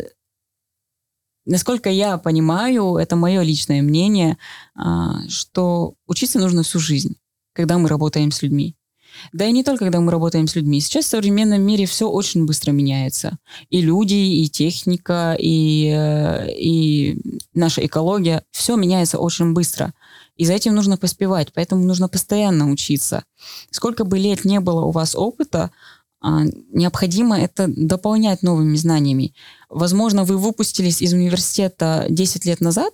[1.46, 4.38] насколько я понимаю, это мое личное мнение,
[4.76, 7.16] э, что учиться нужно всю жизнь,
[7.54, 8.76] когда мы работаем с людьми.
[9.34, 10.80] Да и не только, когда мы работаем с людьми.
[10.82, 13.38] Сейчас в современном мире все очень быстро меняется.
[13.70, 17.22] И люди, и техника, и, э, и
[17.54, 18.44] наша экология.
[18.52, 19.94] Все меняется очень быстро.
[20.36, 21.52] И за этим нужно поспевать.
[21.54, 23.24] Поэтому нужно постоянно учиться.
[23.72, 25.72] Сколько бы лет не было у вас опыта,
[26.22, 26.44] а,
[26.74, 29.34] необходимо это дополнять новыми знаниями.
[29.70, 32.94] Возможно, вы выпустились из университета 10 лет назад,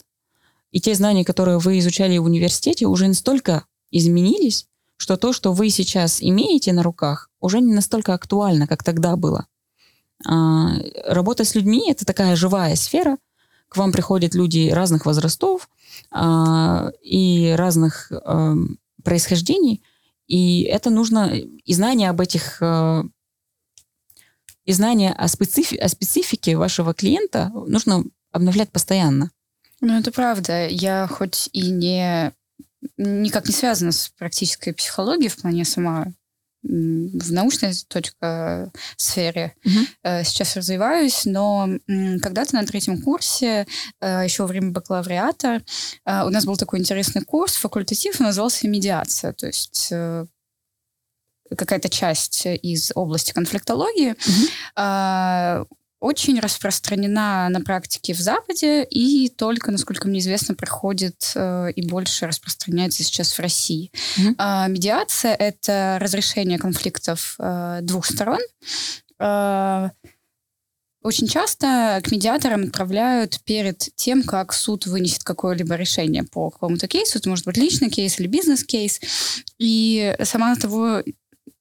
[0.72, 4.68] и те знания, которые вы изучали в университете, уже настолько изменились,
[4.98, 9.48] что то, что вы сейчас имеете на руках, уже не настолько актуально, как тогда было.
[10.26, 10.76] А,
[11.06, 13.18] работа с людьми— это такая живая сфера.
[13.70, 15.70] К вам приходят люди разных возрастов
[16.12, 18.56] а, и разных а,
[19.04, 19.84] происхождений,
[20.28, 23.04] и это нужно, и знания об этих, а,
[24.66, 29.32] и знания о, специфи, о специфике вашего клиента нужно обновлять постоянно.
[29.82, 30.68] Ну, это правда.
[30.68, 32.34] Я хоть и не
[32.98, 36.08] никак не связано с практической психологией в плане сама
[36.68, 40.24] в научной точка сфере uh-huh.
[40.24, 43.68] сейчас развиваюсь, но когда-то на третьем курсе,
[44.02, 45.62] э, еще во время бакалавриата,
[46.06, 49.94] э, у нас был такой интересный курс, факультатив, назывался «Медиация», то есть
[51.56, 54.16] какая-то часть из области конфликтологии.
[54.78, 55.68] Uh-huh
[56.06, 62.28] очень распространена на практике в Западе и только, насколько мне известно, проходит э, и больше
[62.28, 63.92] распространяется сейчас в России.
[64.18, 64.36] Mm-hmm.
[64.38, 68.40] Э, медиация— это разрешение конфликтов э, двух сторон.
[69.20, 69.90] Э,
[71.02, 77.18] очень часто к медиаторам отправляют перед тем, как суд вынесет какое-либо решение по какому-то кейсу.
[77.18, 79.02] Это может быть личный кейс или бизнес-кейс.
[79.58, 81.02] И сама того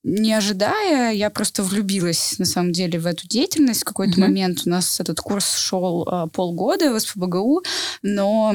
[0.05, 3.81] не ожидая, я просто влюбилась, на самом деле, в эту деятельность.
[3.81, 4.21] В какой-то mm-hmm.
[4.21, 7.63] момент у нас этот курс шел э, полгода в СПБГУ,
[8.03, 8.55] но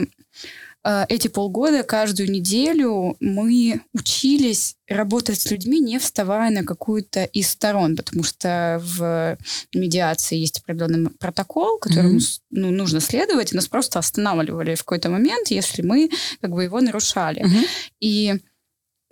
[0.84, 7.50] э, эти полгода, каждую неделю мы учились работать с людьми, не вставая на какую-то из
[7.50, 9.36] сторон, потому что в
[9.74, 12.42] медиации есть определенный протокол, которому mm-hmm.
[12.52, 16.80] ну, нужно следовать, и нас просто останавливали в какой-то момент, если мы как бы его
[16.80, 17.44] нарушали.
[17.44, 17.68] Mm-hmm.
[18.02, 18.36] И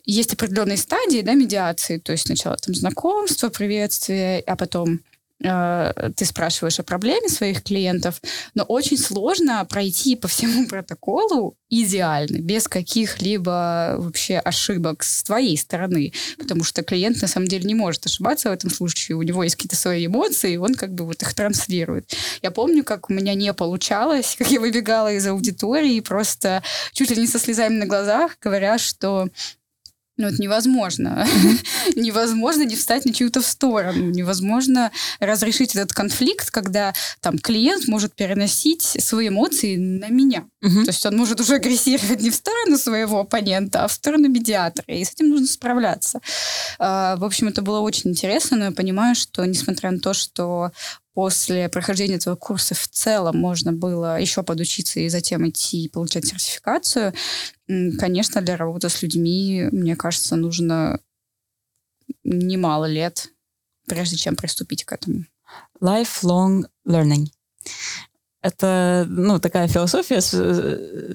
[0.08, 5.02] есть определенные стадии да, медиации, то есть сначала там знакомство, приветствие, а потом
[5.44, 8.22] э, ты спрашиваешь о проблеме своих клиентов,
[8.56, 16.14] но очень сложно пройти по всему протоколу идеально, без каких-либо вообще ошибок с твоей стороны,
[16.38, 19.58] потому что клиент на самом деле не может ошибаться в этом случае, у него есть
[19.58, 22.14] какие-то свои эмоции, и он как бы вот их транслирует.
[22.42, 27.18] Я помню, как у меня не получалось, как я выбегала из аудитории просто чуть ли
[27.18, 29.28] не со слезами на глазах, говоря, что
[30.18, 31.28] Ну, это невозможно.
[31.96, 34.10] невозможно не встать на чью-то в сторону.
[34.10, 40.46] Невозможно разрешить этот конфликт, когда там клиент может переносить свои эмоции на меня.
[40.62, 44.96] То есть он может уже агрессировать не в сторону своего оппонента, а в сторону медиатора.
[44.96, 46.20] И с этим нужно справляться.
[46.80, 50.72] А, в общем, это было очень интересно, но я понимаю, что несмотря на то, что
[51.18, 56.28] после прохождения этого курса в целом можно было еще подучиться и затем идти и получать
[56.28, 57.12] сертификацию,
[57.66, 61.00] конечно, для работы с людьми, мне кажется, нужно
[62.24, 63.30] немало лет,
[63.88, 65.26] прежде чем приступить к этому.
[65.82, 67.26] Lifelong learning.
[68.44, 70.34] Это ну, такая философия, с,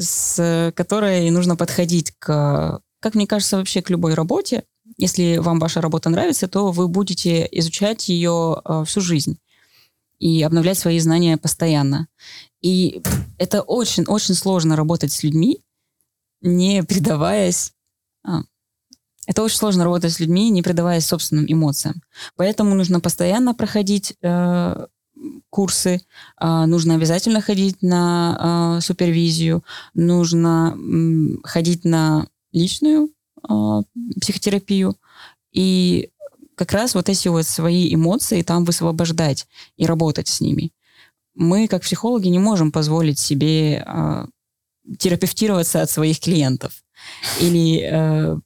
[0.01, 4.65] с которой нужно подходить к, как мне кажется, вообще к любой работе.
[4.99, 9.39] Если вам ваша работа нравится, то вы будете изучать ее э, всю жизнь
[10.23, 12.07] и обновлять свои знания постоянно.
[12.61, 13.03] И
[13.39, 15.65] это очень-очень сложно работать с людьми,
[16.41, 17.73] не предаваясь...
[18.25, 18.43] А,
[19.27, 22.03] это очень сложно работать с людьми, не предаваясь собственным эмоциям.
[22.37, 24.87] Поэтому нужно постоянно проходить э,
[25.51, 26.01] курсы,
[26.41, 29.65] э, нужно обязательно ходить на э, супервизию,
[29.95, 30.79] нужно
[31.43, 33.11] ходить на личную
[34.21, 34.97] психотерапию.
[35.51, 36.13] И
[36.55, 39.47] как раз вот эти вот свои эмоции там высвобождать
[39.77, 40.73] и работать с ними.
[41.35, 44.27] Мы, как психологи, не можем позволить себе э,
[44.99, 46.85] терапевтироваться от своих клиентов
[47.41, 48.37] или э,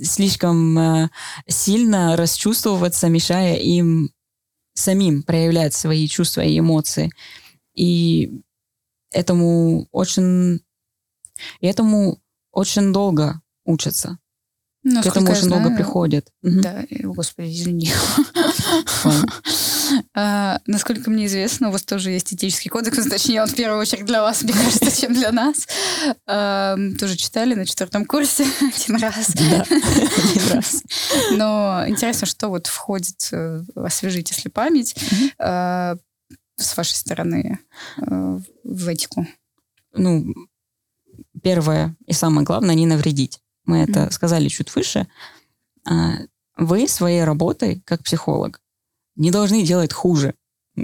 [0.00, 1.10] слишком э,
[1.48, 4.10] сильно расчувствоваться, мешая им
[4.74, 7.10] самим проявлять свои чувства и эмоции.
[7.74, 8.42] И
[9.12, 10.60] этому очень,
[11.60, 12.20] этому
[12.52, 14.18] очень долго учатся.
[14.88, 16.28] Ну, К этому очень знаю, долго приходит.
[16.42, 17.14] Да, угу.
[17.14, 17.92] господи, извини.
[20.14, 24.04] А, насколько мне известно, у вас тоже есть этический кодекс, точнее, он в первую очередь
[24.04, 25.68] для вас, мне кажется, чем для нас.
[26.26, 29.30] А, тоже читали на четвертом курсе один раз.
[29.34, 30.82] Да, один раз.
[31.30, 34.96] Но интересно, что вот входит, э, освежить, если память,
[35.38, 35.96] а,
[36.56, 37.60] с вашей стороны
[37.98, 39.26] э, в этику.
[39.94, 40.26] Ну,
[41.44, 44.10] первое и самое главное, не навредить мы это mm-hmm.
[44.10, 45.06] сказали чуть выше,
[45.88, 46.18] а,
[46.56, 48.60] вы своей работой, как психолог,
[49.14, 50.34] не должны делать хуже.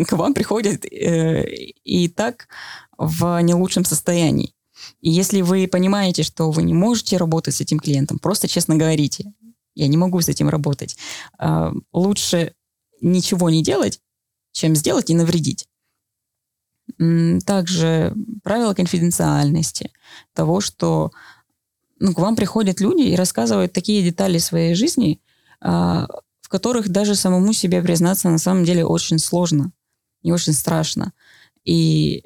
[0.06, 1.44] К вам приходят э,
[1.84, 2.48] и так
[2.96, 4.54] в не лучшем состоянии.
[5.00, 9.32] И если вы понимаете, что вы не можете работать с этим клиентом, просто честно говорите,
[9.74, 10.96] я не могу с этим работать.
[11.38, 12.54] Э, лучше
[13.00, 14.00] ничего не делать,
[14.52, 15.66] чем сделать и навредить.
[17.46, 19.90] Также правила конфиденциальности,
[20.34, 21.12] того, что
[22.02, 25.20] ну, к вам приходят люди и рассказывают такие детали своей жизни,
[25.60, 26.08] а,
[26.40, 29.70] в которых даже самому себе признаться на самом деле очень сложно
[30.22, 31.12] и очень страшно.
[31.64, 32.24] И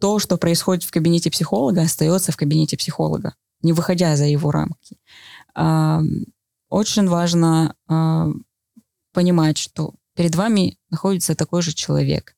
[0.00, 4.98] то, что происходит в кабинете психолога, остается в кабинете психолога, не выходя за его рамки.
[5.54, 6.02] А,
[6.68, 8.26] очень важно а,
[9.12, 12.34] понимать, что перед вами находится такой же человек,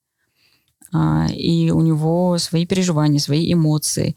[1.34, 4.16] и у него свои переживания, свои эмоции,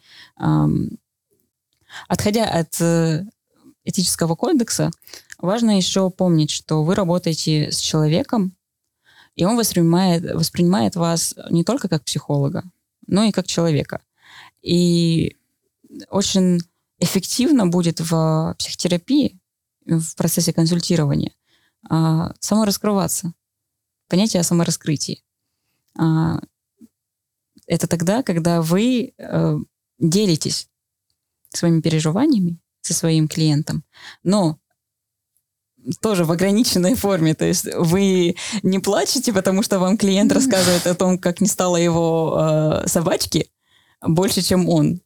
[2.07, 3.25] Отходя от э,
[3.83, 4.91] этического кодекса,
[5.37, 8.55] важно еще помнить, что вы работаете с человеком,
[9.35, 12.63] и он воспринимает, воспринимает вас не только как психолога,
[13.07, 14.01] но и как человека.
[14.61, 15.37] И
[16.09, 16.59] очень
[16.99, 19.39] эффективно будет в психотерапии,
[19.85, 21.33] в процессе консультирования,
[21.89, 23.33] а, самораскрываться.
[24.07, 25.23] Понятие о самораскрытии.
[25.97, 26.39] А,
[27.65, 29.57] это тогда, когда вы э,
[29.97, 30.67] делитесь
[31.53, 33.83] своими переживаниями со своим клиентом,
[34.23, 34.57] но
[36.01, 37.33] тоже в ограниченной форме.
[37.33, 41.77] То есть вы не плачете, потому что вам клиент рассказывает о том, как не стало
[41.77, 42.37] его
[42.83, 43.49] э, собачки
[44.01, 45.01] больше, чем он.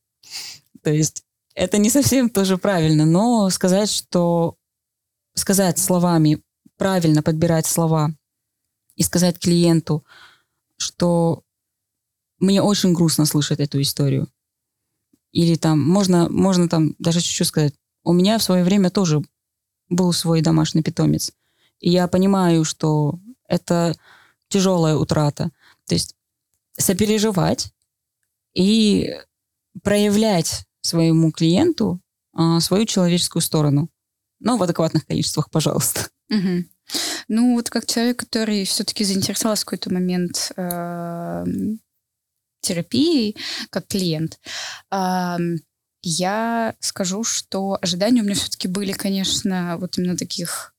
[0.83, 1.23] То есть
[1.53, 4.57] это не совсем тоже правильно, но сказать, что
[5.33, 6.41] сказать словами,
[6.77, 8.11] правильно подбирать слова
[8.95, 10.05] и сказать клиенту,
[10.77, 11.43] что
[12.39, 14.27] мне очень грустно слышать эту историю.
[15.35, 17.73] Или там можно, можно там даже чуть-чуть сказать,
[18.03, 19.21] у меня в свое время тоже
[19.89, 21.33] был свой домашний питомец.
[21.81, 23.93] И я понимаю, что это
[24.47, 25.51] тяжелая утрата.
[25.87, 26.15] То есть
[26.77, 27.73] сопереживать
[28.53, 29.13] и
[29.83, 31.99] проявлять своему клиенту
[32.31, 33.89] а, свою человеческую сторону.
[34.39, 36.07] Но в адекватных количествах, пожалуйста.
[36.29, 36.63] Угу.
[37.27, 41.45] Ну, вот как человек, который все-таки заинтересовался в какой-то момент э,
[42.65, 43.37] терапией
[43.69, 44.39] как клиент,
[46.07, 50.75] я скажу, что ожидания у меня все-таки были, конечно, вот именно таких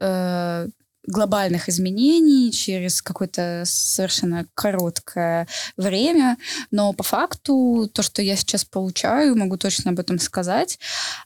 [0.00, 0.68] э,
[1.08, 6.36] глобальных изменений через какое-то совершенно короткое время,
[6.70, 10.78] но по факту то, что я сейчас получаю, могу точно об этом сказать,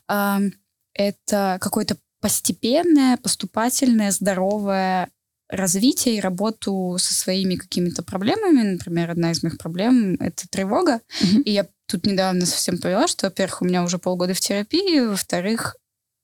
[0.07, 5.09] это какое-то постепенное, поступательное, здоровое
[5.53, 8.73] развитие и работу со своими какими-то проблемами.
[8.73, 11.01] Например, одна из моих проблем— это тревога.
[11.21, 11.43] Mm-hmm.
[11.43, 15.77] И я тут недавно совсем поняла, что, во-первых, у меня уже полгода в терапии, во-вторых,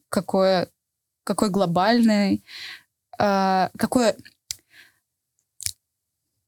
[0.10, 0.68] какое,
[1.24, 2.44] какой глобальный,
[3.20, 4.16] э, какое...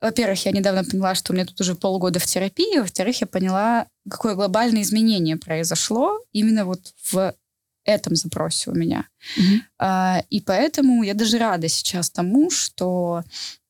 [0.02, 3.88] Во-первых, я недавно поняла, что у меня тут уже полгода в терапии, во-вторых, я поняла,
[4.10, 7.36] какое глобальное изменение произошло именно вот в
[7.84, 9.06] этом запросе у меня.
[9.38, 9.60] Mm-hmm.
[9.80, 13.24] А, и поэтому я даже рада сейчас тому, что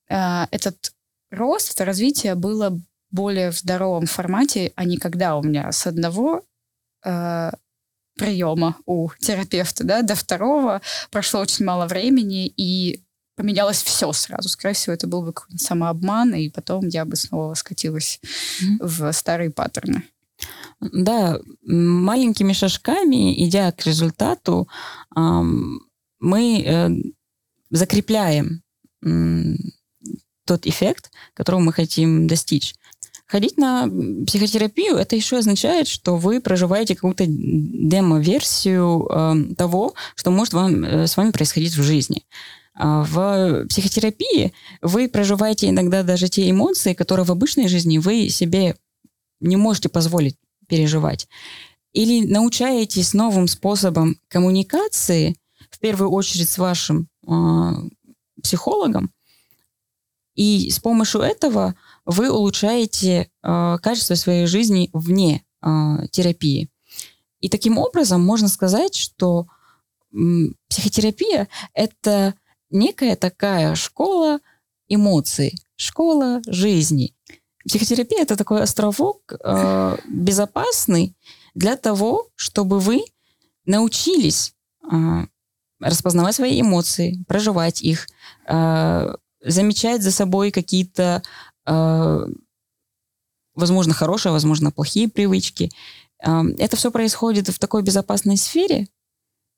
[0.10, 0.94] а, этот
[1.32, 2.80] рост, это развитие было
[3.12, 6.44] более в здоровом формате, а не когда у меня с одного
[7.04, 7.54] а,
[8.18, 13.02] приема у терапевта да, до второго прошло очень мало времени, и
[13.36, 14.50] поменялось все сразу.
[14.50, 18.78] Скорее всего, это был бы какой-нибудь самообман, и потом я бы снова скатилась mm-hmm.
[18.82, 20.04] в старые паттерны.
[20.82, 24.68] Да, маленькими шажками, идя к результату,
[25.16, 26.90] мы э,
[27.70, 28.62] закрепляем
[30.46, 32.76] тот эффект, которого мы хотим достичь.
[33.28, 33.90] Ходить на
[34.26, 41.08] психотерапию, это еще означает, что вы проживаете какую-то демо-версию э, того, что может вам, э,
[41.08, 42.26] с вами происходить в жизни.
[42.74, 48.76] А в психотерапии вы проживаете иногда даже те эмоции, которые в обычной жизни вы себе
[49.40, 50.36] не можете позволить
[50.72, 51.28] переживать.
[51.92, 55.36] Или научаетесь новым способом коммуникации,
[55.70, 57.72] в первую очередь с вашим э,
[58.42, 59.12] психологом,
[60.34, 65.68] и с помощью этого вы улучшаете э, качество своей жизни вне э,
[66.10, 66.70] терапии.
[67.42, 69.48] И таким образом можно сказать, что
[70.14, 70.18] э,
[70.70, 72.34] психотерапия это
[72.70, 74.40] некая такая школа
[74.88, 77.14] эмоций, школа жизни.
[77.68, 81.16] Психотерапия это такой островок э, безопасный
[81.54, 83.04] для того, чтобы вы
[83.66, 84.54] научились
[84.92, 85.26] э,
[85.80, 88.08] распознавать свои эмоции, проживать их,
[88.48, 91.24] э, замечать за собой какие-то,
[91.66, 92.26] э,
[93.56, 95.72] возможно, хорошие, возможно, плохие привычки.
[96.24, 98.88] Э, это все происходит в такой безопасной сфере,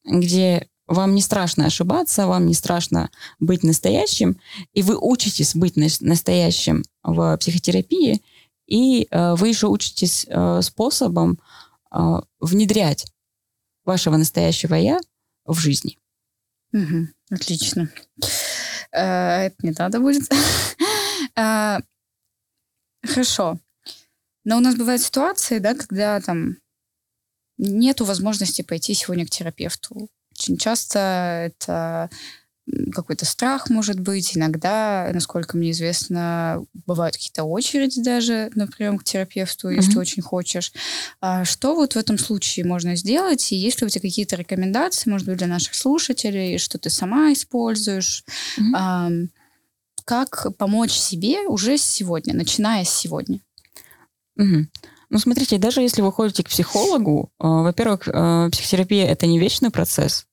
[0.03, 3.09] где вам не страшно ошибаться, вам не страшно
[3.39, 4.37] быть настоящим,
[4.73, 8.21] и вы учитесь быть настоящим в психотерапии,
[8.67, 11.39] и э, вы еще учитесь э, способом
[11.91, 13.05] э, внедрять
[13.85, 14.99] вашего настоящего я
[15.45, 15.97] в жизни.
[16.73, 17.89] Угу, отлично.
[18.91, 20.23] Э, это не надо будет.
[21.35, 21.79] Э,
[23.03, 23.57] хорошо.
[24.43, 26.57] Но у нас бывают ситуации, да, когда там
[27.57, 30.09] нету возможности пойти сегодня к терапевту.
[30.43, 30.99] Очень часто
[31.45, 32.09] это
[32.91, 34.35] какой-то страх может быть.
[34.37, 39.75] Иногда, насколько мне известно, бывают какие-то очереди даже на прием к терапевту, mm-hmm.
[39.75, 40.73] если очень хочешь.
[41.21, 43.51] А что вот в этом случае можно сделать?
[43.51, 47.31] И есть ли у тебя какие-то рекомендации, может быть, для наших слушателей, что ты сама
[47.31, 48.25] используешь?
[48.57, 48.75] Mm-hmm.
[48.75, 49.09] А,
[50.03, 53.39] как помочь себе уже сегодня, начиная с сегодня?
[54.37, 54.65] Mm-hmm.
[55.09, 59.69] Ну, смотрите, даже если вы ходите к психологу, э, во-первых, э, психотерапия это не вечный
[59.69, 60.25] процесс.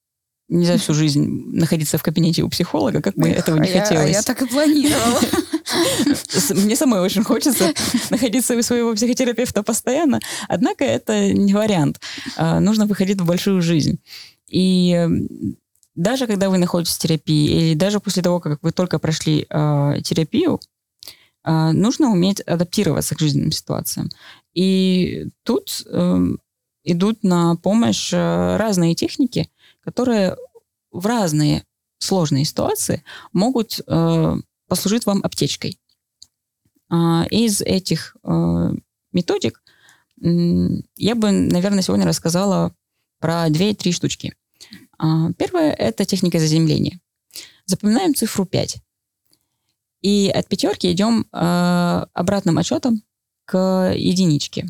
[0.50, 4.10] Нельзя всю жизнь находиться в кабинете у психолога, как бы Эх, этого не а хотелось.
[4.10, 5.20] Я, а я так и планировала.
[6.50, 7.72] Мне самой очень хочется
[8.10, 12.00] находиться у своего психотерапевта постоянно, однако это не вариант.
[12.36, 14.00] Э, нужно выходить в большую жизнь.
[14.48, 15.08] И
[15.94, 20.60] даже когда вы находитесь в терапии, или даже после того, как вы только прошли терапию,
[21.44, 24.10] нужно уметь адаптироваться к жизненным ситуациям.
[24.54, 26.26] И тут э,
[26.84, 29.48] идут на помощь э, разные техники,
[29.80, 30.36] которые
[30.90, 31.64] в разные
[31.98, 34.36] сложные ситуации могут э,
[34.68, 35.78] послужить вам аптечкой.
[36.88, 38.72] А из этих э,
[39.12, 39.62] методик
[40.22, 40.26] э,
[40.96, 42.74] я бы, наверное, сегодня рассказала
[43.18, 44.34] про две-три штучки.
[44.98, 47.00] А, первая– это техника заземления.
[47.66, 48.78] Запоминаем цифру 5.
[50.02, 53.02] И от пятерки идем э, обратным отчетом
[53.44, 54.66] к единичке.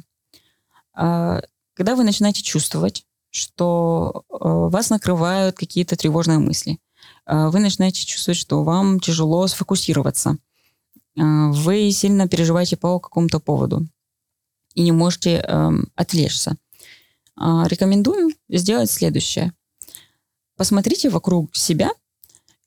[0.93, 1.41] А,
[1.75, 6.78] когда вы начинаете чувствовать, что э, вас накрывают какие-то тревожные мысли,
[7.24, 10.37] а, вы начинаете чувствовать, что вам тяжело сфокусироваться,
[11.16, 13.87] а, вы сильно переживаете по какому-то поводу
[14.74, 16.57] и не можете эм, отвлечься.
[17.37, 19.53] Рекомендую сделать следующее.
[20.57, 21.91] Посмотрите вокруг себя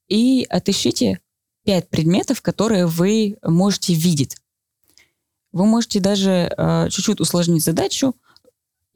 [0.09, 1.21] и отыщите
[1.63, 4.35] пять предметов, которые вы можете видеть.
[5.53, 8.15] Вы можете даже э, чуть-чуть усложнить задачу,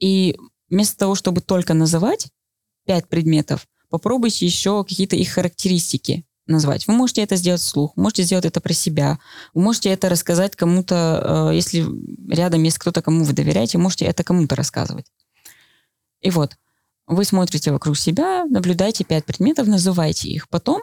[0.00, 0.36] и
[0.70, 2.28] вместо того, чтобы только называть
[2.84, 6.86] пять предметов, попробуйте еще какие-то их характеристики назвать.
[6.86, 9.18] Вы можете это сделать вслух, можете сделать это про себя,
[9.54, 11.86] вы можете это рассказать кому-то, э, если
[12.32, 15.06] рядом есть кто-то, кому вы доверяете, можете это кому-то рассказывать.
[16.20, 16.56] И вот,
[17.06, 20.48] вы смотрите вокруг себя, наблюдаете пять предметов, называете их.
[20.48, 20.82] Потом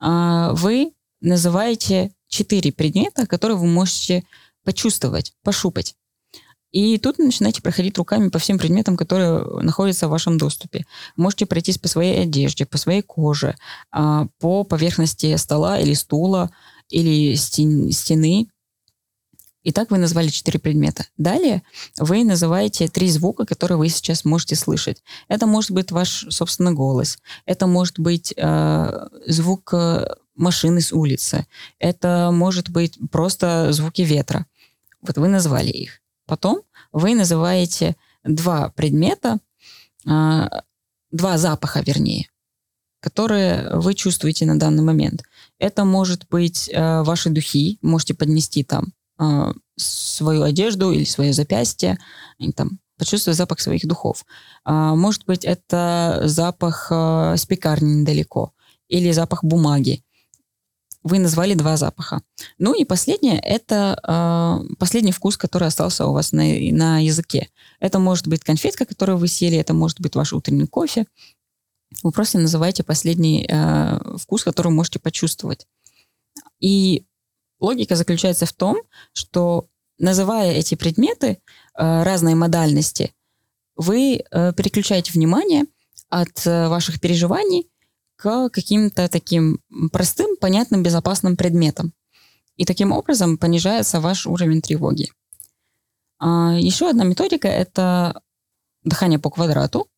[0.00, 4.24] э, вы называете четыре предмета, которые вы можете
[4.64, 5.94] почувствовать, пошупать.
[6.74, 10.84] И тут начинаете проходить руками по всем предметам, которые находятся в вашем доступе.
[11.14, 13.54] Можете пройтись по своей одежде, по своей коже,
[13.92, 16.50] а, по поверхности стола или стула,
[16.88, 18.48] или стены.
[19.62, 21.06] Итак, вы назвали четыре предмета.
[21.16, 21.62] Далее
[21.96, 25.04] вы называете три звука, которые вы сейчас можете слышать.
[25.28, 29.72] Это может быть ваш собственный голос, это может быть э, звук
[30.34, 31.46] машины с улицы,
[31.78, 34.46] это может быть просто звуки ветра.
[35.02, 36.00] Вот вы назвали их.
[36.34, 39.38] Потом вы называете два предмета,
[40.04, 40.64] а,
[41.12, 42.28] два запаха, вернее,
[42.98, 45.22] которые вы чувствуете на данный момент.
[45.60, 52.00] Это может быть а, ваши духи, можете поднести там а, свою одежду или свое запястье,
[52.38, 54.24] и, там, почувствовать запах своих духов.
[54.64, 58.52] Может быть, это запах с пекарни недалеко
[58.88, 60.02] или запах бумаги
[61.04, 62.22] вы назвали два запаха.
[62.58, 67.50] Ну и последнее, это э, последний вкус, который остался у вас на, на языке.
[67.78, 71.04] Это может быть конфетка, которую вы съели, это может быть ваш утренний кофе.
[72.02, 75.66] Вы просто называете последний э, вкус, который можете почувствовать.
[76.58, 77.04] И
[77.60, 78.78] логика заключается в том,
[79.12, 81.36] что называя эти предметы э,
[82.02, 83.14] разной модальности,
[83.76, 85.64] вы э, переключаете внимание
[86.08, 87.68] от э, ваших переживаний
[88.24, 89.60] каким-то таким
[89.92, 91.92] простым, понятным, безопасным предметам.
[92.56, 95.10] И таким образом понижается ваш уровень тревоги.
[96.18, 98.20] А, еще одна методика– это
[98.84, 99.88] дыхание по квадрату.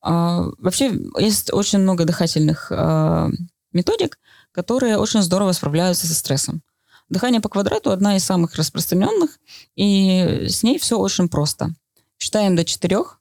[0.00, 3.30] А, вообще есть очень много дыхательных а,
[3.72, 4.18] методик,
[4.52, 6.62] которые очень здорово справляются со стрессом.
[7.08, 9.38] Дыхание по квадрату одна из самых распространенных,
[9.76, 11.70] и с ней все очень просто.
[12.18, 13.20] Считаем до четырех,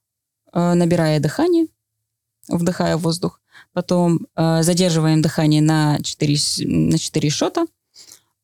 [0.54, 1.68] набирая дыхание,
[2.48, 3.42] вдыхая воздух,
[3.76, 7.66] потом э, задерживаем дыхание на 4, на 4 шота,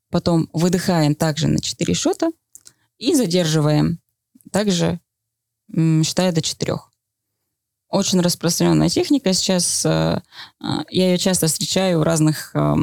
[0.10, 2.32] потом выдыхаем также на 4 шота
[2.98, 4.00] и задерживаем
[4.52, 5.00] также,
[5.74, 6.76] э, считая до 4.
[7.88, 9.32] Очень распространенная техника.
[9.32, 12.76] Сейчас э, э, я ее часто встречаю в разных э,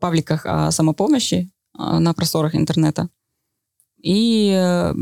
[0.00, 3.08] пабликах о самопомощи э, на просторах интернета.
[4.02, 4.94] И э,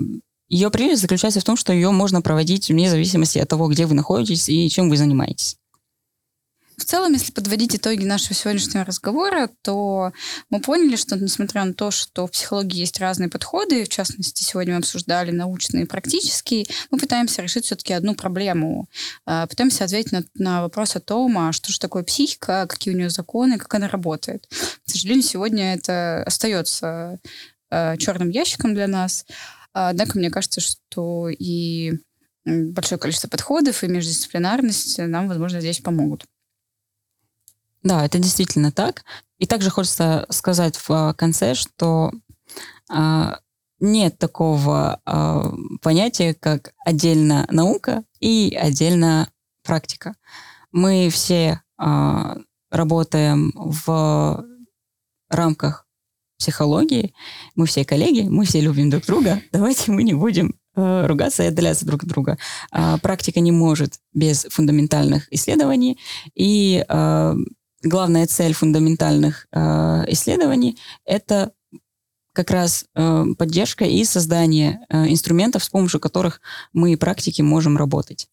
[0.50, 3.94] ее прелесть заключается в том, что ее можно проводить вне зависимости от того, где вы
[3.94, 5.56] находитесь и чем вы занимаетесь.
[6.82, 10.12] В целом, если подводить итоги нашего сегодняшнего разговора, то
[10.50, 14.72] мы поняли, что несмотря на то, что в психологии есть разные подходы, в частности, сегодня
[14.72, 18.88] мы обсуждали научные и практические, мы пытаемся решить все-таки одну проблему.
[19.26, 22.96] А, пытаемся ответить на, на вопрос о том, а что же такое психика, какие у
[22.96, 24.48] нее законы, как она работает.
[24.48, 27.20] К сожалению, сегодня это остается
[27.70, 29.24] а, черным ящиком для нас.
[29.72, 31.92] Однако мне кажется, что и
[32.44, 36.24] большое количество подходов и междисциплинарность нам, возможно, здесь помогут.
[37.82, 39.04] Да, это действительно так.
[39.38, 42.12] И также хочется сказать в а, конце, что
[42.88, 43.38] а,
[43.80, 49.28] нет такого а, понятия, как отдельно наука и отдельно
[49.64, 50.14] практика.
[50.70, 52.38] Мы все а,
[52.70, 54.44] работаем в
[55.28, 55.86] рамках
[56.38, 57.14] психологии,
[57.54, 59.40] мы все коллеги, мы все любим друг друга.
[59.52, 62.36] Давайте мы не будем э, ругаться и отдаляться друг от друга.
[62.72, 65.98] А, практика не может без фундаментальных исследований,
[66.34, 67.34] и э,
[67.82, 69.60] главная цель фундаментальных э,
[70.08, 71.52] исследований– это
[72.32, 76.40] как раз э, поддержка и создание э, инструментов, с помощью которых
[76.72, 78.28] мы практики можем работать.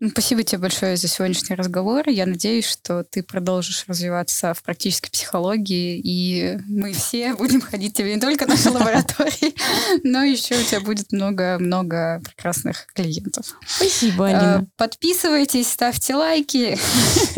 [0.00, 2.08] Ну, спасибо тебе большое за сегодняшний разговор.
[2.08, 8.14] Я надеюсь, что ты продолжишь развиваться в практической психологии, и мы все будем ходить тебе
[8.14, 9.54] не только в нашей лаборатории,
[10.02, 13.54] но еще у тебя будет много-много прекрасных клиентов.
[13.66, 14.62] Спасибо, Алина.
[14.62, 16.76] Э, подписывайтесь, ставьте лайки.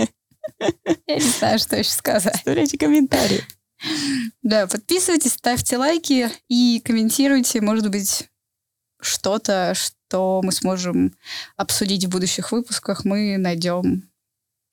[1.07, 2.34] Я не знаю, что еще сказать.
[2.34, 3.44] Оставляйте комментарии.
[4.42, 8.28] Да, подписывайтесь, ставьте лайки и комментируйте, может быть,
[9.00, 11.14] что-то, что мы сможем
[11.57, 14.09] обсудить в будущих выпусках, мы найдем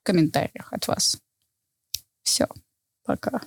[0.01, 1.17] в комментариях от вас.
[2.23, 2.47] Все,
[3.03, 3.41] пока.